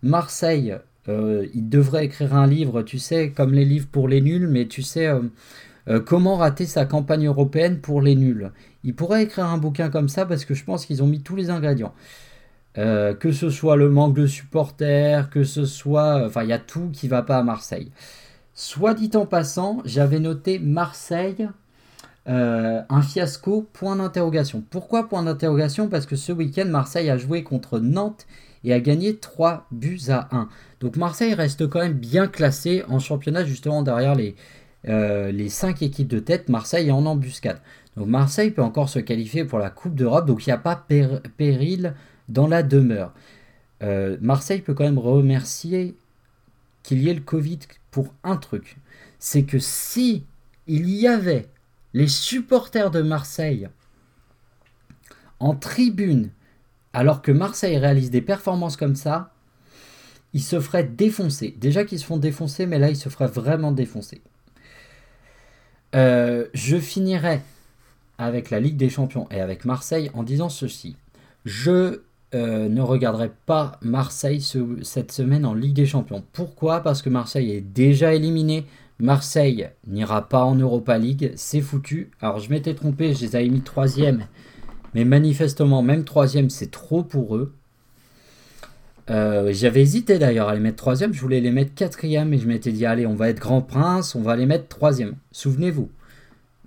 [0.02, 0.76] Marseille,
[1.09, 4.83] il devrait écrire un livre, tu sais, comme les livres pour les nuls, mais tu
[4.83, 5.11] sais,
[5.88, 8.53] euh, comment rater sa campagne européenne pour les nuls?
[8.85, 11.37] Il pourrait écrire un bouquin comme ça parce que je pense qu'ils ont mis tous
[11.37, 11.94] les ingrédients.
[12.77, 16.24] Euh, que ce soit le manque de supporters, que ce soit...
[16.27, 17.90] Enfin, il y a tout qui va pas à Marseille.
[18.55, 21.48] Soit dit en passant, j'avais noté Marseille,
[22.29, 24.62] euh, un fiasco, point d'interrogation.
[24.68, 25.88] Pourquoi point d'interrogation?
[25.88, 28.27] Parce que ce week-end, Marseille a joué contre Nantes
[28.64, 30.48] et a gagné 3 buts à 1.
[30.81, 34.37] Donc Marseille reste quand même bien classé en championnat, justement derrière les,
[34.87, 37.61] euh, les cinq équipes de tête, Marseille est en embuscade.
[37.97, 40.87] Donc Marseille peut encore se qualifier pour la Coupe d'Europe, donc il n'y a pas
[41.37, 41.95] péril
[42.29, 43.12] dans la demeure.
[43.83, 45.97] Euh, Marseille peut quand même remercier
[46.83, 47.59] qu'il y ait le Covid
[47.91, 48.77] pour un truc.
[49.19, 50.25] C'est que si
[50.67, 51.49] il y avait
[51.93, 53.69] les supporters de Marseille
[55.41, 56.31] en tribune,
[56.93, 59.33] alors que Marseille réalise des performances comme ça,
[60.35, 61.55] ils se feraient défoncer.
[61.59, 64.23] Déjà qu'ils se font défoncer, mais là ils se feraient vraiment défoncer.
[65.94, 67.40] Euh, je finirai
[68.18, 70.96] avec la Ligue des Champions et avec Marseille en disant ceci.
[71.44, 72.01] Je
[72.35, 74.42] euh, ne regarderai pas Marseille
[74.83, 76.22] cette semaine en Ligue des Champions.
[76.33, 76.81] Pourquoi?
[76.81, 78.66] Parce que Marseille est déjà éliminé.
[78.98, 81.33] Marseille n'ira pas en Europa League.
[81.37, 82.11] C'est foutu.
[82.20, 84.27] Alors je m'étais trompé, je les avais mis troisième.
[84.94, 87.55] Mais manifestement, même troisième, c'est trop pour eux.
[89.11, 92.47] Euh, j'avais hésité d'ailleurs à les mettre troisième, je voulais les mettre quatrième et je
[92.47, 95.14] m'étais dit allez on va être grand prince, on va les mettre troisième.
[95.33, 95.90] Souvenez-vous,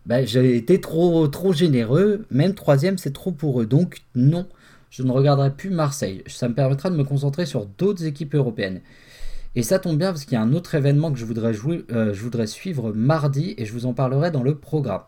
[0.08, 4.48] ben, j'ai été trop, généreux, même troisième c'est trop pour eux, donc non,
[4.90, 6.24] je ne regarderai plus Marseille.
[6.28, 8.82] Ça me permettra de me concentrer sur d'autres équipes européennes.
[9.56, 11.54] Et ça tombe bien parce qu'il y a un autre événement que je voudrais,
[11.92, 15.02] euh, suivre mardi et je vous en parlerai dans le programme.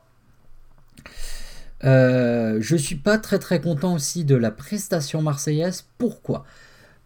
[1.85, 5.85] Euh, je suis pas très très content aussi de la prestation marseillaise.
[5.97, 6.45] Pourquoi?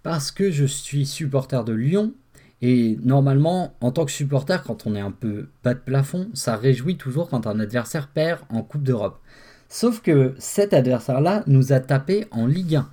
[0.04, 2.14] Parce que je suis supporter de Lyon.
[2.62, 6.56] Et normalement, en tant que supporter, quand on est un peu bas de plafond, ça
[6.56, 9.20] réjouit toujours quand un adversaire perd en Coupe d'Europe.
[9.70, 12.90] Sauf que cet adversaire-là nous a tapé en Ligue 1.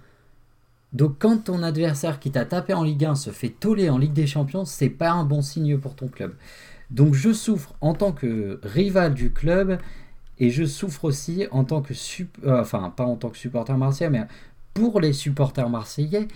[0.93, 4.13] Donc quand ton adversaire qui t'a tapé en Ligue 1 se fait toller en Ligue
[4.13, 6.35] des Champions, c'est pas un bon signe pour ton club.
[6.91, 9.79] Donc je souffre en tant que rival du club
[10.39, 11.93] et je souffre aussi en tant que
[12.45, 14.27] euh, enfin pas en tant que supporter marseillais mais
[14.75, 16.29] pour les supporters marseillais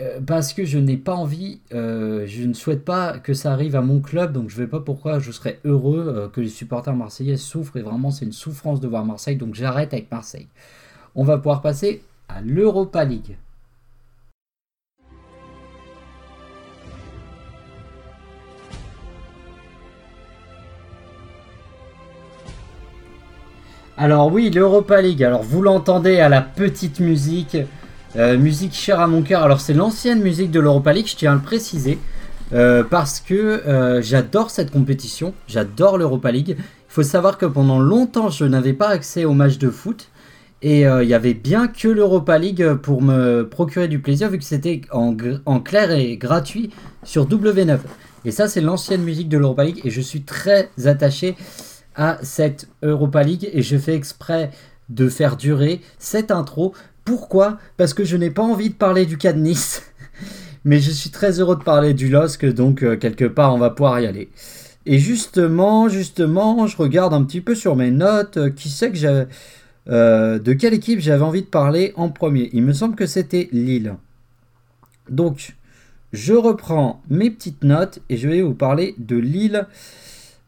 [0.00, 3.76] euh, parce que je n'ai pas envie, euh, je ne souhaite pas que ça arrive
[3.76, 6.48] à mon club, donc je ne vais pas pourquoi je serais heureux euh, que les
[6.48, 10.48] supporters marseillais souffrent, et vraiment c'est une souffrance de voir Marseille, donc j'arrête avec Marseille.
[11.14, 13.36] On va pouvoir passer à l'Europa League.
[23.96, 27.56] Alors oui, l'Europa League, alors vous l'entendez à la petite musique,
[28.16, 29.42] euh, musique chère à mon cœur.
[29.42, 31.98] Alors c'est l'ancienne musique de l'Europa League, je tiens à le préciser.
[32.90, 36.56] parce que j'adore cette compétition, j'adore l'Europa League.
[36.58, 40.08] Il faut savoir que pendant longtemps, je n'avais pas accès aux matchs de foot.
[40.62, 44.44] Et il y avait bien que l'Europa League pour me procurer du plaisir, vu que
[44.44, 45.16] c'était en,
[45.60, 46.70] clair et gratuit
[47.02, 47.80] sur W9.
[48.24, 49.80] Et ça, c'est l'ancienne musique de l'Europa League.
[49.84, 51.36] Et je suis très attaché
[51.94, 53.50] à cette Europa League.
[53.52, 54.50] Et je fais exprès
[54.88, 56.74] de faire durer cette intro.
[57.04, 57.58] Pourquoi?
[57.76, 59.82] Parce que je n'ai pas envie de parler du cas de Nice.
[60.64, 62.46] Mais je suis très heureux de parler du LOSC.
[62.46, 64.30] Donc, euh, quelque part, on va pouvoir y aller.
[64.86, 68.38] Et justement, justement, je regarde un petit peu sur mes notes.
[68.38, 69.26] Euh, qui sait que j'avais.
[69.90, 73.50] Euh, de quelle équipe j'avais envie de parler en premier Il me semble que c'était
[73.52, 73.96] Lille.
[75.10, 75.54] Donc,
[76.14, 79.66] je reprends mes petites notes et je vais vous parler de Lille.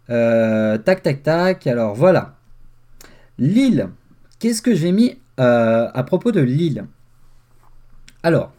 [0.09, 1.67] Tac, tac, tac.
[1.67, 2.37] Alors voilà.
[3.39, 3.91] Lille.
[4.39, 6.87] Qu'est-ce que j'ai mis euh, à propos de Lille
[8.23, 8.53] Alors,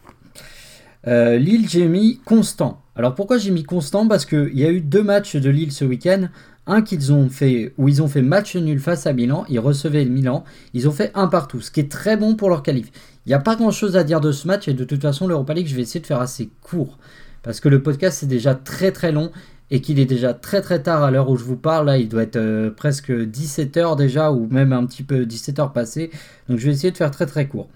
[1.06, 2.82] euh, Lille, j'ai mis constant.
[2.96, 4.06] Alors pourquoi j'ai mis constant?
[4.08, 6.28] Parce qu'il y a eu deux matchs de Lille ce week-end.
[6.66, 9.44] Un qu'ils ont fait, où ils ont fait match nul face à Milan.
[9.48, 10.44] Ils recevaient le Milan.
[10.74, 12.90] Ils ont fait un partout, ce qui est très bon pour leur qualif.
[13.24, 15.26] Il n'y a pas grand chose à dire de ce match et de toute façon,
[15.26, 16.98] l'Europa League, je vais essayer de faire assez court
[17.42, 19.30] parce que le podcast c'est déjà très très long
[19.70, 21.86] et qu'il est déjà très très tard à l'heure où je vous parle.
[21.86, 26.10] Là, il doit être euh, presque 17h déjà ou même un petit peu 17h passé.
[26.48, 27.68] Donc je vais essayer de faire très très court.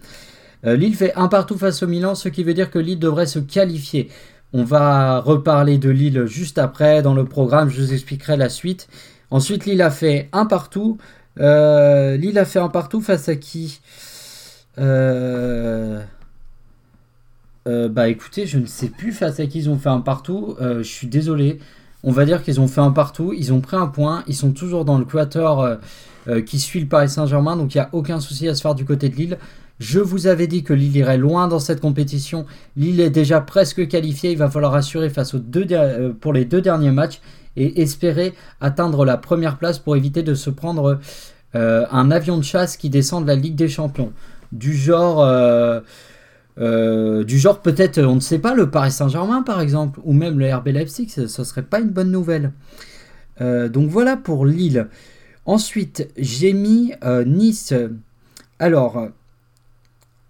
[0.64, 3.26] Euh, Lille fait un partout face au Milan, ce qui veut dire que Lille devrait
[3.26, 4.08] se qualifier.
[4.52, 8.88] On va reparler de Lille juste après dans le programme, je vous expliquerai la suite.
[9.30, 10.98] Ensuite, Lille a fait un partout.
[11.40, 13.80] Euh, Lille a fait un partout face à qui?
[14.78, 16.02] Euh,
[17.66, 20.56] bah écoutez, je ne sais plus face à qui ils ont fait un partout.
[20.60, 21.58] Je suis désolé.
[22.04, 23.32] On va dire qu'ils ont fait un partout.
[23.36, 24.24] Ils ont pris un point.
[24.26, 25.76] Ils sont toujours dans le quator
[26.46, 27.56] qui suit le Paris Saint-Germain.
[27.56, 29.38] Donc il n'y a aucun souci à se faire du côté de Lille.
[29.78, 32.46] Je vous avais dit que Lille irait loin dans cette compétition.
[32.76, 34.32] Lille est déjà presque qualifié.
[34.32, 35.66] Il va falloir assurer face aux deux
[36.20, 37.20] pour les deux derniers matchs
[37.56, 40.98] et espérer atteindre la première place pour éviter de se prendre
[41.54, 44.12] un avion de chasse qui descend de la Ligue des Champions
[44.52, 45.80] du genre, euh,
[46.58, 50.38] euh, du genre peut-être, on ne sait pas, le Paris Saint-Germain par exemple, ou même
[50.38, 52.52] le RB Leipzig, ce, ne serait pas une bonne nouvelle.
[53.40, 54.88] Euh, donc voilà pour Lille.
[55.46, 56.92] Ensuite, j'ai mis
[57.26, 57.74] Nice.
[58.60, 59.08] Alors,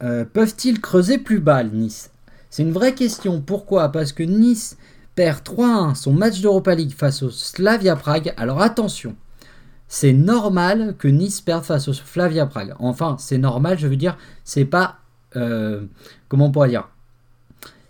[0.01, 2.11] peuvent-ils creuser plus bas Nice?
[2.49, 3.41] C'est une vraie question.
[3.41, 3.91] Pourquoi?
[3.91, 4.77] Parce que Nice
[5.15, 8.33] perd 3-1 son match d'Europa League face au Slavia Prague.
[8.37, 9.17] Alors attention,
[9.89, 12.75] c'est normal que Nice perde face au Flavia Prague.
[12.79, 14.97] Enfin, c'est normal, je veux dire, c'est pas.
[15.37, 15.83] Euh,
[16.29, 16.89] comment on pourrait dire?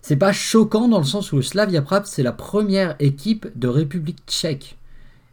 [0.01, 3.69] C'est pas choquant dans le sens où le Slavia Prague, c'est la première équipe de
[3.69, 4.77] République tchèque.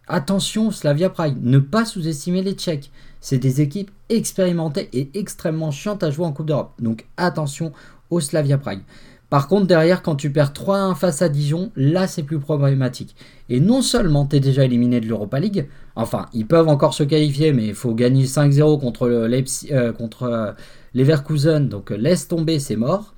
[0.07, 2.89] Attention, Slavia Prague, ne pas sous-estimer les Tchèques.
[3.21, 6.71] C'est des équipes expérimentées et extrêmement chiantes à jouer en Coupe d'Europe.
[6.79, 7.73] Donc attention
[8.09, 8.81] au Slavia Prague.
[9.29, 13.15] Par contre, derrière, quand tu perds 3-1 face à Dijon, là, c'est plus problématique.
[13.49, 17.03] Et non seulement tu es déjà éliminé de l'Europa League, enfin, ils peuvent encore se
[17.03, 20.51] qualifier, mais il faut gagner 5-0 contre, euh, contre euh,
[20.93, 23.13] Leverkusen, donc euh, laisse tomber, c'est mort.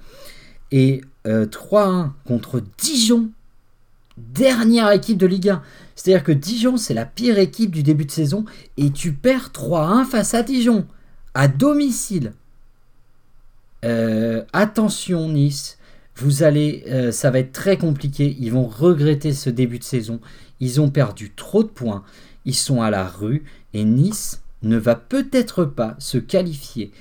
[0.71, 3.29] Et 3-1 contre Dijon,
[4.17, 5.61] dernière équipe de Ligue 1.
[5.95, 8.45] C'est-à-dire que Dijon, c'est la pire équipe du début de saison,
[8.77, 10.87] et tu perds 3-1 face à Dijon,
[11.33, 12.31] à domicile.
[14.53, 15.77] attention Nice,
[16.15, 18.35] vous allez, euh, ça va être très compliqué.
[18.39, 20.19] Ils vont regretter ce début de saison.
[20.59, 22.03] Ils ont perdu trop de points.
[22.45, 26.91] Ils sont à la rue et Nice ne va peut-être pas se qualifier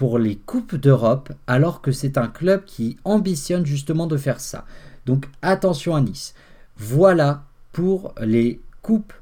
[0.00, 4.64] pour les coupes d'Europe alors que c'est un club qui ambitionne justement de faire ça.
[5.04, 6.34] Donc attention à Nice.
[6.78, 9.12] Voilà pour les coupes,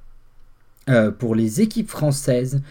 [0.89, 2.63] euh, pour les équipes françaises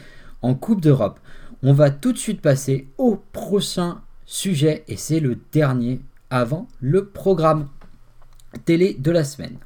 [0.42, 1.20] en Coupe d'Europe.
[1.64, 7.08] On va tout de suite passer au prochain sujet et c'est le dernier avant le
[7.08, 7.68] programme
[8.64, 9.58] télé de la semaine.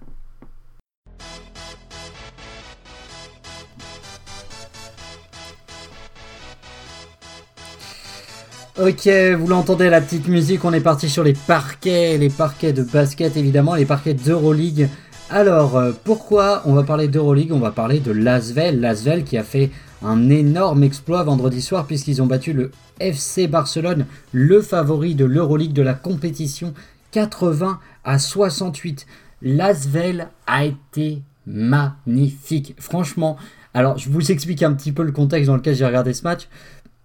[8.79, 12.83] Ok, vous l'entendez la petite musique, on est parti sur les parquets, les parquets de
[12.83, 14.87] basket évidemment, les parquets d'Euroleague.
[15.29, 17.51] Alors, euh, pourquoi on va parler d'Euroleague?
[17.51, 19.71] On va parler de Lasvel, Lasvel qui a fait
[20.01, 22.71] un énorme exploit vendredi soir puisqu'ils ont battu le
[23.01, 26.73] FC Barcelone, le favori de l'Euroleague de la compétition,
[27.11, 29.05] 80 à 68.
[29.41, 32.75] L'Asvel a été magnifique.
[32.79, 33.35] Franchement,
[33.73, 36.47] alors je vous explique un petit peu le contexte dans lequel j'ai regardé ce match.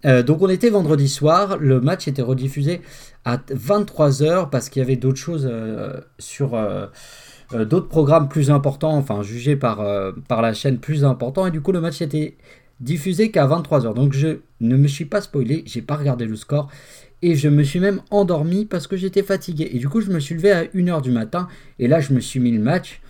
[0.06, 2.80] Euh, donc on était vendredi soir, le match était rediffusé
[3.24, 6.86] à 23h parce qu'il y avait d'autres choses euh, sur euh,
[7.52, 9.82] d'autres programmes plus importants, enfin jugés par,
[10.30, 12.36] la chaîne plus importants, et du coup le match était
[12.80, 13.94] diffusé qu'à 23h.
[13.94, 16.68] Donc je ne me suis pas spoilé, j'ai pas regardé le score
[17.22, 19.70] Et je me suis même endormi parce que j'étais fatigué.
[19.72, 21.48] Et du coup, je me suis levé à 1h du matin.
[21.78, 23.00] Et là, je me suis mis le match.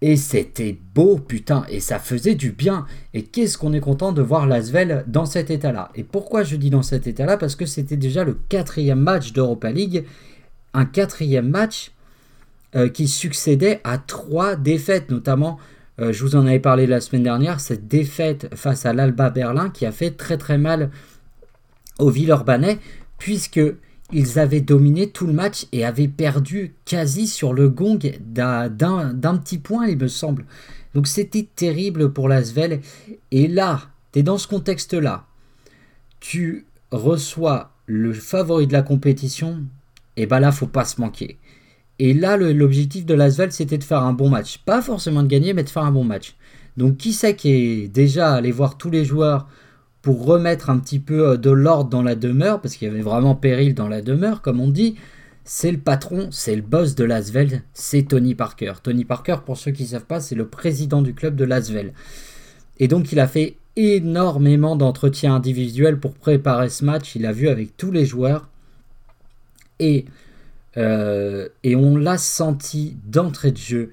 [0.00, 2.86] Et c'était beau, putain, et ça faisait du bien.
[3.14, 5.90] Et qu'est-ce qu'on est content de voir Lasvel dans cet état-là.
[5.96, 7.36] Et pourquoi je dis dans cet état-là?
[7.36, 10.04] Parce que c'était déjà le quatrième match d'Europa League.
[10.72, 11.90] Un quatrième match
[12.76, 15.58] euh, qui succédait à trois défaites, notamment,
[16.00, 19.70] euh, je vous en avais parlé la semaine dernière, cette défaite face à l'Alba Berlin
[19.70, 20.90] qui a fait très très mal
[21.98, 22.78] au Villeurbanais,
[23.18, 23.60] puisque
[24.12, 29.58] ils avaient dominé tout le match et avaient perdu quasi sur le gong d'un petit
[29.58, 30.46] point, il me semble.
[30.94, 32.80] Donc c'était terrible pour l'Asvel.
[33.30, 33.82] Et là,
[34.12, 35.26] tu es dans ce contexte-là.
[36.20, 39.62] Tu reçois le favori de la compétition.
[40.16, 41.38] Et bah là, faut pas se manquer.
[41.98, 44.58] Et là, l'objectif de l'Asvel, c'était de faire un bon match.
[44.58, 46.34] Pas forcément de gagner, mais de faire un bon match.
[46.76, 49.48] Donc qui sait qui est déjà allé voir tous les joueurs
[50.02, 53.00] pour remettre un petit peu euh, de l'ordre dans la demeure, parce qu'il y avait
[53.00, 54.96] vraiment péril dans la demeure, comme on dit,
[55.44, 58.74] c'est le patron, c'est le boss de Lasvel, c'est Tony Parker.
[58.82, 61.94] Tony Parker, pour ceux qui ne savent pas, c'est le président du club de Lasvel.
[62.78, 67.48] Et donc il a fait énormément d'entretiens individuels pour préparer ce match, il a vu
[67.48, 68.48] avec tous les joueurs,
[69.78, 70.04] et,
[70.76, 73.90] euh, et on l'a senti d'entrée de jeu.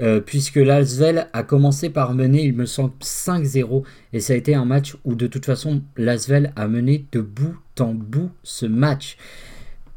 [0.00, 3.82] Euh, puisque l'Asvel a commencé par mener, il me semble, 5-0,
[4.12, 7.56] et ça a été un match où de toute façon l'Asvel a mené de bout
[7.80, 9.16] en bout ce match.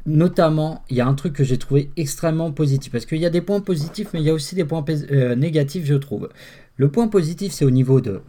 [0.04, 3.30] Notamment, il y a un truc que j'ai trouvé extrêmement positif, parce qu'il y a
[3.30, 6.30] des points positifs, mais il y a aussi des points euh, négatifs, je trouve.
[6.76, 8.22] Le point positif, c'est au niveau de,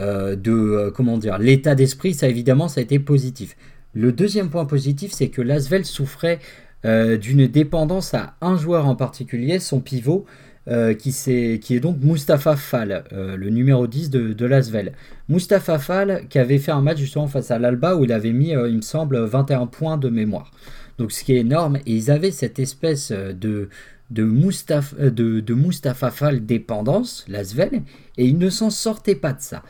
[0.00, 3.56] euh, comment dire, l'état d'esprit, ça évidemment, ça a été positif.
[3.94, 6.40] Le deuxième point positif, c'est que l'Asvel souffrait
[6.84, 10.26] d'une dépendance à un joueur en particulier, son pivot,
[10.68, 14.92] euh, qui, est, qui, est, donc Mustapha Fall, euh, le numéro 10 de, de Lasvel.
[15.30, 18.54] Mustapha Fall qui avait fait un match justement face à l'Alba où il avait mis,
[18.54, 20.50] euh, il me semble, 21 points de mémoire.
[20.98, 21.76] Donc ce qui est énorme.
[21.86, 23.70] Et ils avaient cette espèce de,
[24.10, 27.82] de, Mustapha, de, Mustapha Fall dépendance, Lasvel,
[28.18, 29.62] et ils ne s'en sortaient pas de ça.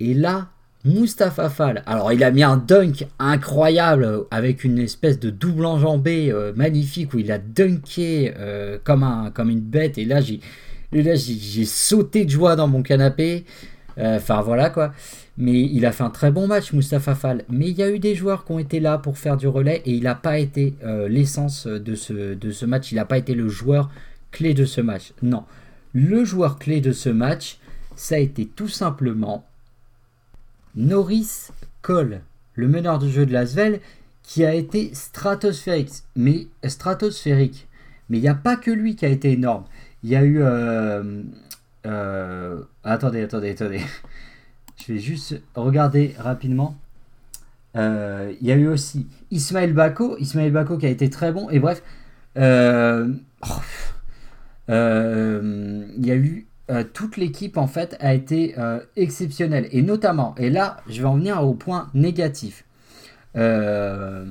[0.00, 0.48] Et là,
[0.84, 1.82] Mustapha Fall.
[1.86, 7.14] Alors, il a mis un dunk incroyable avec une espèce de double enjambé euh, magnifique
[7.14, 9.98] où il a dunké euh, comme, un, comme une bête.
[9.98, 13.44] Et là, j'ai, sauté de joie dans mon canapé.
[13.98, 14.92] Euh, enfin, voilà quoi.
[15.36, 17.44] Mais il a fait un très bon match, Mustapha Fall.
[17.48, 19.82] Mais il y a eu des joueurs qui ont été là pour faire du relais
[19.84, 20.74] et il n'a pas été
[21.08, 22.90] l'essence de ce, de ce match.
[22.90, 23.90] Il n'a pas été le joueur
[24.32, 25.12] clé de ce match.
[25.22, 25.44] Non.
[25.92, 27.58] Le joueur clé de ce match,
[27.94, 29.47] ça a été tout simplement
[30.78, 31.48] Norris
[31.82, 32.20] Cole,
[32.54, 33.80] le meneur de jeu de Lasvel,
[34.22, 35.90] qui a été stratosphérique.
[36.16, 37.66] Mais stratosphérique.
[38.08, 39.64] Mais il n'y a pas que lui qui a été énorme.
[40.02, 40.40] Il y a eu.
[40.40, 41.22] Euh,
[41.84, 43.80] euh, attendez, attendez, attendez.
[44.76, 46.76] Je vais juste regarder rapidement.
[47.76, 50.16] Euh, il y a eu aussi Ismaël Bako.
[50.18, 51.50] Ismaël Bako qui a été très bon.
[51.50, 51.82] Et bref.
[52.36, 53.60] Oh,
[54.68, 59.68] il y a eu euh, toute l'équipe en fait a été euh, exceptionnelle.
[59.72, 62.64] Et notamment, et là je vais en venir au point négatif.
[63.36, 64.26] Euh,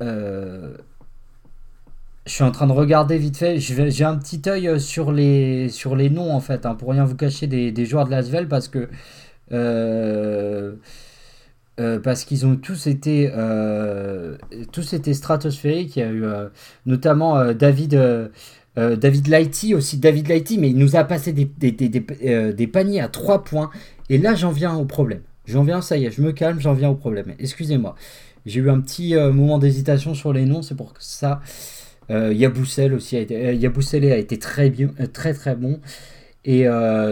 [0.00, 0.76] je
[2.26, 3.58] suis en train de regarder vite fait.
[3.58, 7.16] J'ai un petit œil sur les, sur les noms en fait, hein, pour rien vous
[7.16, 8.88] cacher des, joueurs de Lasvel parce que
[12.02, 13.32] parce qu'ils ont tous été
[14.70, 15.96] tous été stratosphériques.
[15.96, 16.24] Il y a eu
[16.86, 18.30] notamment David
[18.78, 21.50] euh, David Lighty aussi, David Lighty, mais il nous a passé des,
[22.24, 23.70] euh, des, paniers à 3 points.
[24.08, 25.20] Et là, j'en viens au problème.
[25.46, 27.34] J'en viens, ça y est, je me calme, j'en viens au problème.
[27.38, 27.96] Excusez-moi.
[28.46, 31.40] J'ai eu un petit euh, moment d'hésitation sur les noms, c'est pour ça.
[32.10, 35.78] Yaboussel aussi a été, a été très, bien, très très bon.
[36.46, 36.64] Et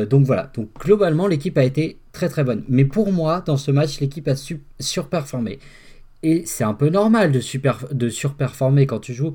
[0.08, 0.50] donc voilà.
[0.54, 2.64] Donc globalement, l'équipe a été très très bonne.
[2.70, 4.32] Mais pour moi, dans ce match, l'équipe a
[4.80, 5.58] surperformé.
[6.22, 9.34] Et c'est un peu normal de, super, de surperformer quand tu joues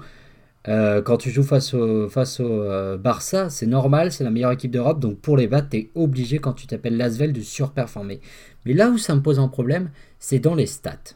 [0.67, 4.71] euh, quand tu joues face au, face euh, Barça, c'est normal, c'est la meilleure équipe
[4.71, 8.19] d'Europe, donc pour les battre, tu es obligé quand tu t'appelles Lasvel de surperformer.
[8.65, 9.89] Mais là où ça me pose un problème,
[10.19, 11.15] c'est dans les stats.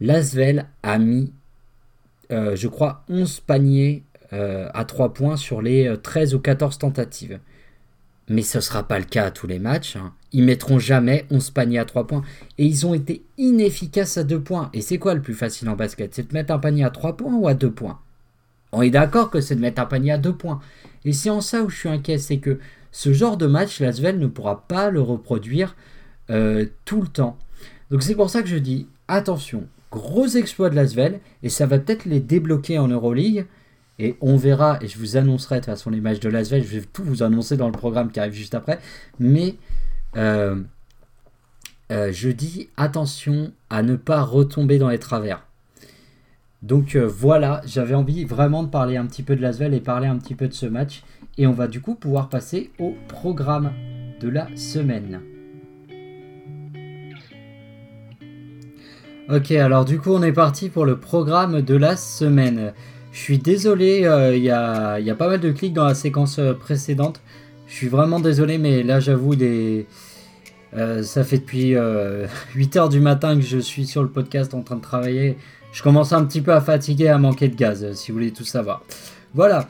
[0.00, 1.32] Lasvel a mis,
[2.32, 7.40] euh, je crois, 11 paniers à 3 points sur les 13 ou 14 tentatives.
[8.28, 9.96] Mais ce ne sera pas le cas à tous les matchs.
[9.96, 10.12] Hein.
[10.32, 12.22] Ils mettront jamais 11 paniers à 3 points.
[12.58, 14.68] Et ils ont été inefficaces à 2 points.
[14.74, 16.14] Et c'est quoi le plus facile en basket?
[16.14, 17.98] C'est de mettre un panier à 3 points ou à 2 points?
[18.72, 20.60] On est d'accord que c'est de mettre un panier à deux points.
[21.04, 22.58] Et c'est en ça où je suis inquiet, c'est que
[22.92, 25.76] ce genre de match, Lasvel ne pourra pas le reproduire
[26.30, 27.38] euh, tout le temps.
[27.90, 31.78] Donc c'est pour ça que je dis, attention, gros exploit de Lasvel, et ça va
[31.78, 33.46] peut-être les débloquer en Euroleague,
[33.98, 36.78] et on verra, et je vous annoncerai de toute façon les matchs de Lasvel, je
[36.78, 38.78] vais tout vous annoncer dans le programme qui arrive juste après,
[39.18, 39.56] mais
[40.16, 40.62] euh,
[41.90, 45.47] euh, je dis attention à ne pas retomber dans les travers.
[46.62, 50.08] Donc euh, voilà, j'avais envie vraiment de parler un petit peu de Lasvel et parler
[50.08, 51.02] un petit peu de ce match.
[51.36, 53.72] Et on va du coup pouvoir passer au programme
[54.20, 55.20] de la semaine.
[59.30, 62.72] Ok, alors du coup on est parti pour le programme de la semaine.
[63.12, 67.20] Je suis désolé, euh, il y, a, pas mal de clics dans la séquence précédente.
[67.66, 69.34] Je suis vraiment désolé, mais là j'avoue,
[70.76, 72.26] euh, ça fait depuis 8 euh,
[72.76, 75.36] heures du matin que je suis sur le podcast en train de travailler.
[75.72, 78.32] Je commence un petit peu à fatiguer, à manquer de gaz, euh, si vous voulez
[78.32, 78.82] tout savoir.
[79.34, 79.68] Voilà.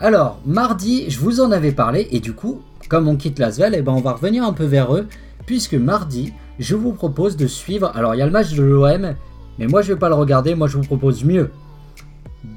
[0.00, 3.82] Alors, mardi, je vous en avais parlé, et du coup, comme on quitte Lasvel, eh
[3.82, 5.06] ben, on va revenir un peu vers eux,
[5.46, 7.90] puisque mardi, je vous propose de suivre.
[7.94, 9.14] Alors, il y a le match de l'OM,
[9.58, 11.50] mais moi, je vais pas le regarder, moi, je vous propose mieux.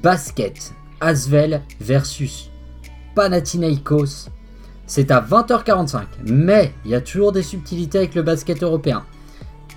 [0.02, 2.50] Basket, Asvel versus
[3.14, 4.28] Panathinaikos
[4.86, 9.04] c'est à 20h45, mais il y a toujours des subtilités avec le basket européen.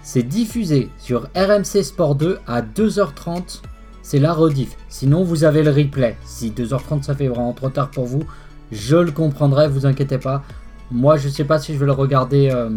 [0.06, 3.64] C'est diffusé sur RMC Sport 2 à 2h30,
[4.04, 4.78] c'est la rediff.
[4.88, 6.16] Sinon, vous avez le replay.
[6.24, 8.22] Si 2h30 ça fait vraiment trop tard pour vous,
[8.72, 10.44] je le comprendrai, vous inquiétez pas.
[10.92, 12.70] Moi, je sais pas si je vais le regarder euh,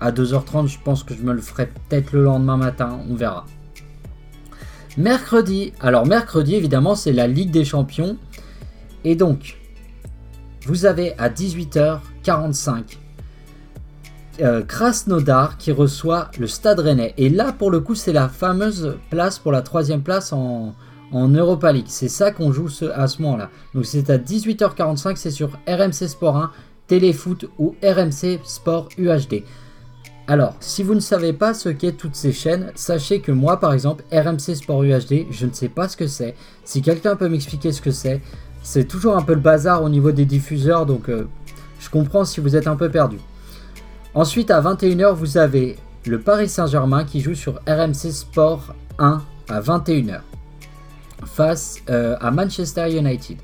[0.00, 3.46] à 2h30, je pense que je me le ferai peut-être le lendemain matin, on verra.
[4.96, 8.16] Mercredi, alors mercredi évidemment c'est la Ligue des Champions.
[9.04, 9.58] Et donc,
[10.66, 12.98] vous avez à 18h45
[14.40, 17.14] euh, Krasnodar qui reçoit le Stade Rennais.
[17.16, 20.74] Et là, pour le coup, c'est la fameuse place pour la troisième place en,
[21.12, 21.86] Europa League.
[21.86, 23.48] C'est ça qu'on joue à ce moment-là.
[23.72, 26.50] Donc c'est à 18h45, c'est sur RMC Sport 1,
[26.88, 29.44] Téléfoot ou RMC Sport UHD.
[30.26, 33.72] Alors, si vous ne savez pas ce qu'est toutes ces chaînes, sachez que moi, par
[33.74, 36.34] exemple, RMC Sport UHD, je ne sais pas ce que c'est.
[36.64, 38.20] Si quelqu'un peut m'expliquer ce que c'est,
[38.62, 41.28] c'est toujours un peu le bazar au niveau des diffuseurs, donc euh,
[41.78, 43.18] je comprends si vous êtes un peu perdu.
[44.14, 49.60] Ensuite, à 21h, vous avez le Paris Saint-Germain qui joue sur RMC Sport 1 à
[49.60, 50.20] 21h
[51.26, 53.38] face euh, à Manchester United.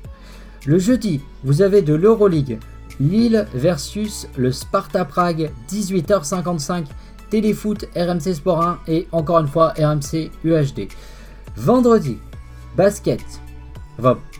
[0.65, 2.57] Le jeudi, vous avez de l'Euroleague,
[3.01, 6.85] Lille versus le Sparta Prague, 18h55,
[7.29, 10.87] Téléfoot, RMC Sport 1 et encore une fois RMC UHD.
[11.57, 12.17] Vendredi,
[12.77, 13.19] basket,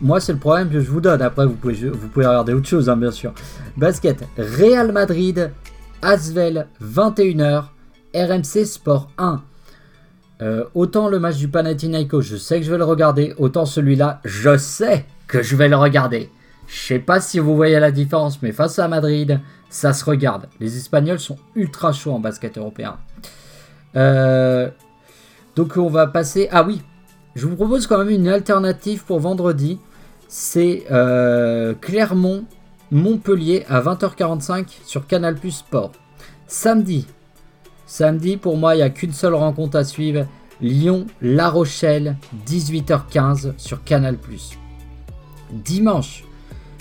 [0.00, 1.22] moi, c'est le problème que je vous donne.
[1.22, 3.32] Après, vous pouvez, vous pouvez regarder autre chose, hein, bien sûr.
[3.76, 5.52] Basket, Real Madrid,
[6.02, 7.64] Asvel, 21h,
[8.14, 9.42] RMC Sport 1.
[10.42, 13.34] Euh, autant le match du Panathinaikos, je sais que je vais le regarder.
[13.38, 16.28] Autant celui-là, je sais que je vais le regarder.
[16.66, 19.40] Je sais pas si vous voyez la différence, mais face à Madrid,
[19.70, 20.48] ça se regarde.
[20.58, 22.96] Les Espagnols sont ultra chauds en basket européen.
[23.94, 24.68] Euh,
[25.54, 26.48] donc on va passer.
[26.50, 26.82] Ah oui,
[27.36, 29.78] je vous propose quand même une alternative pour vendredi.
[30.28, 31.74] C'est euh,
[32.92, 35.92] Clermont-Montpellier à 20h45 sur Canal Plus Sport.
[36.46, 37.06] Samedi,
[37.86, 40.26] samedi pour moi il n'y a qu'une seule rencontre à suivre.
[40.60, 42.16] Lyon-La Rochelle,
[42.46, 44.52] 18h15 sur Canal Plus.
[45.50, 46.24] Dimanche,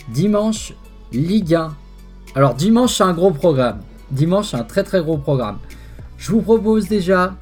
[0.09, 0.73] dimanche,
[1.13, 1.75] Ligue 1.
[2.35, 3.79] Alors dimanche c'est un gros programme.
[4.11, 5.59] Dimanche c'est un très très gros programme.
[6.17, 7.35] Je vous propose déjà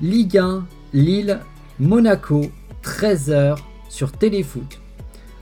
[0.00, 1.38] Ligue 1, Lille,
[1.78, 2.42] Monaco,
[2.82, 3.56] 13h
[3.88, 4.80] sur Téléfoot.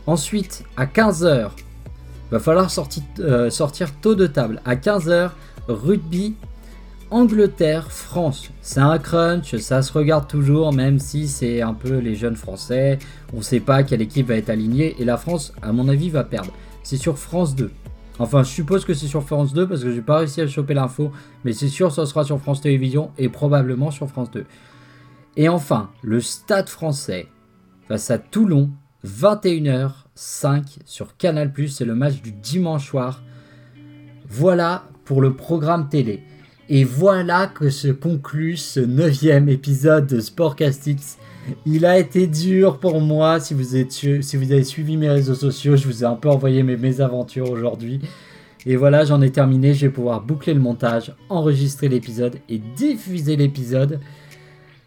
[0.07, 1.51] Ensuite, à 15h,
[2.35, 4.61] va falloir sortir, euh, sortir tôt de table.
[4.65, 5.31] À 15h,
[5.69, 6.35] rugby,
[7.13, 8.51] Angleterre, France.
[8.61, 12.99] C'est un crunch, ça se regarde toujours, même si c'est un peu les jeunes français.
[13.33, 14.97] On ne sait pas quelle équipe va être alignée.
[14.99, 16.53] Et la France, à mon avis, va perdre.
[16.83, 17.71] C'est sur France 2.
[18.19, 20.75] Enfin, je suppose que c'est sur France 2 parce que j'ai pas réussi à choper
[20.75, 21.13] l'info.
[21.45, 24.45] Mais c'est sûr, ça sera sur France Télévisions et probablement sur France 2.
[25.37, 27.29] Et enfin, le Stade français
[27.87, 28.71] face à Toulon,
[29.05, 33.23] 21h05 sur Canal+, c'est le match du dimanche soir.
[34.29, 36.23] Voilà pour le programme télé.
[36.71, 41.19] Et voilà que se conclut ce neuvième épisode de Sportcastix.
[41.67, 43.39] Il a été dur pour moi.
[43.39, 46.31] Si vous, êtes, si vous avez suivi mes réseaux sociaux, je vous ai un peu
[46.31, 48.01] envoyé mes mésaventures aujourd'hui.
[48.65, 49.75] Et voilà, j'en ai terminé.
[49.75, 54.01] Je vais pouvoir boucler le montage, enregistrer l'épisode et diffuser l'épisode.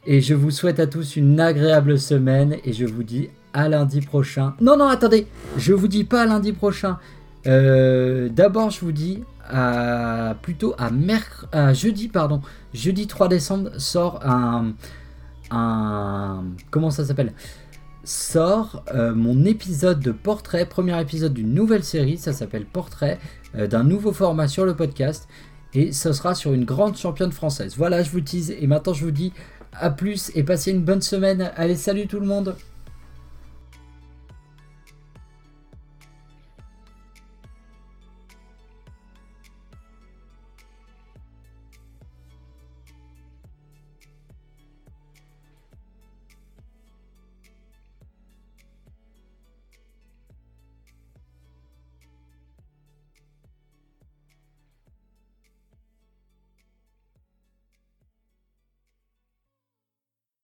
[0.08, 3.30] Et je vous souhaite à tous une agréable semaine et je vous dis
[3.68, 4.54] lundi prochain.
[4.62, 5.28] Non, non, attendez,
[5.58, 6.98] je vous dis pas lundi prochain.
[7.48, 9.24] Euh, d'abord, je vous dis
[10.42, 10.90] plutôt à,
[11.52, 12.42] à jeudi, pardon.
[12.74, 14.74] Jeudi 3 décembre sort un.
[15.52, 17.34] un comment ça s'appelle?
[18.04, 23.20] Sort euh, mon épisode de portrait, premier épisode d'une nouvelle série, ça s'appelle Portrait,
[23.56, 25.28] euh, d'un nouveau format sur le podcast.
[25.74, 27.76] Et ce sera sur une grande championne française.
[27.78, 28.52] Voilà, je vous tease.
[28.52, 29.34] Et maintenant, je vous dis
[29.74, 31.52] à plus et passez une bonne semaine.
[31.58, 32.56] Allez, salut tout le monde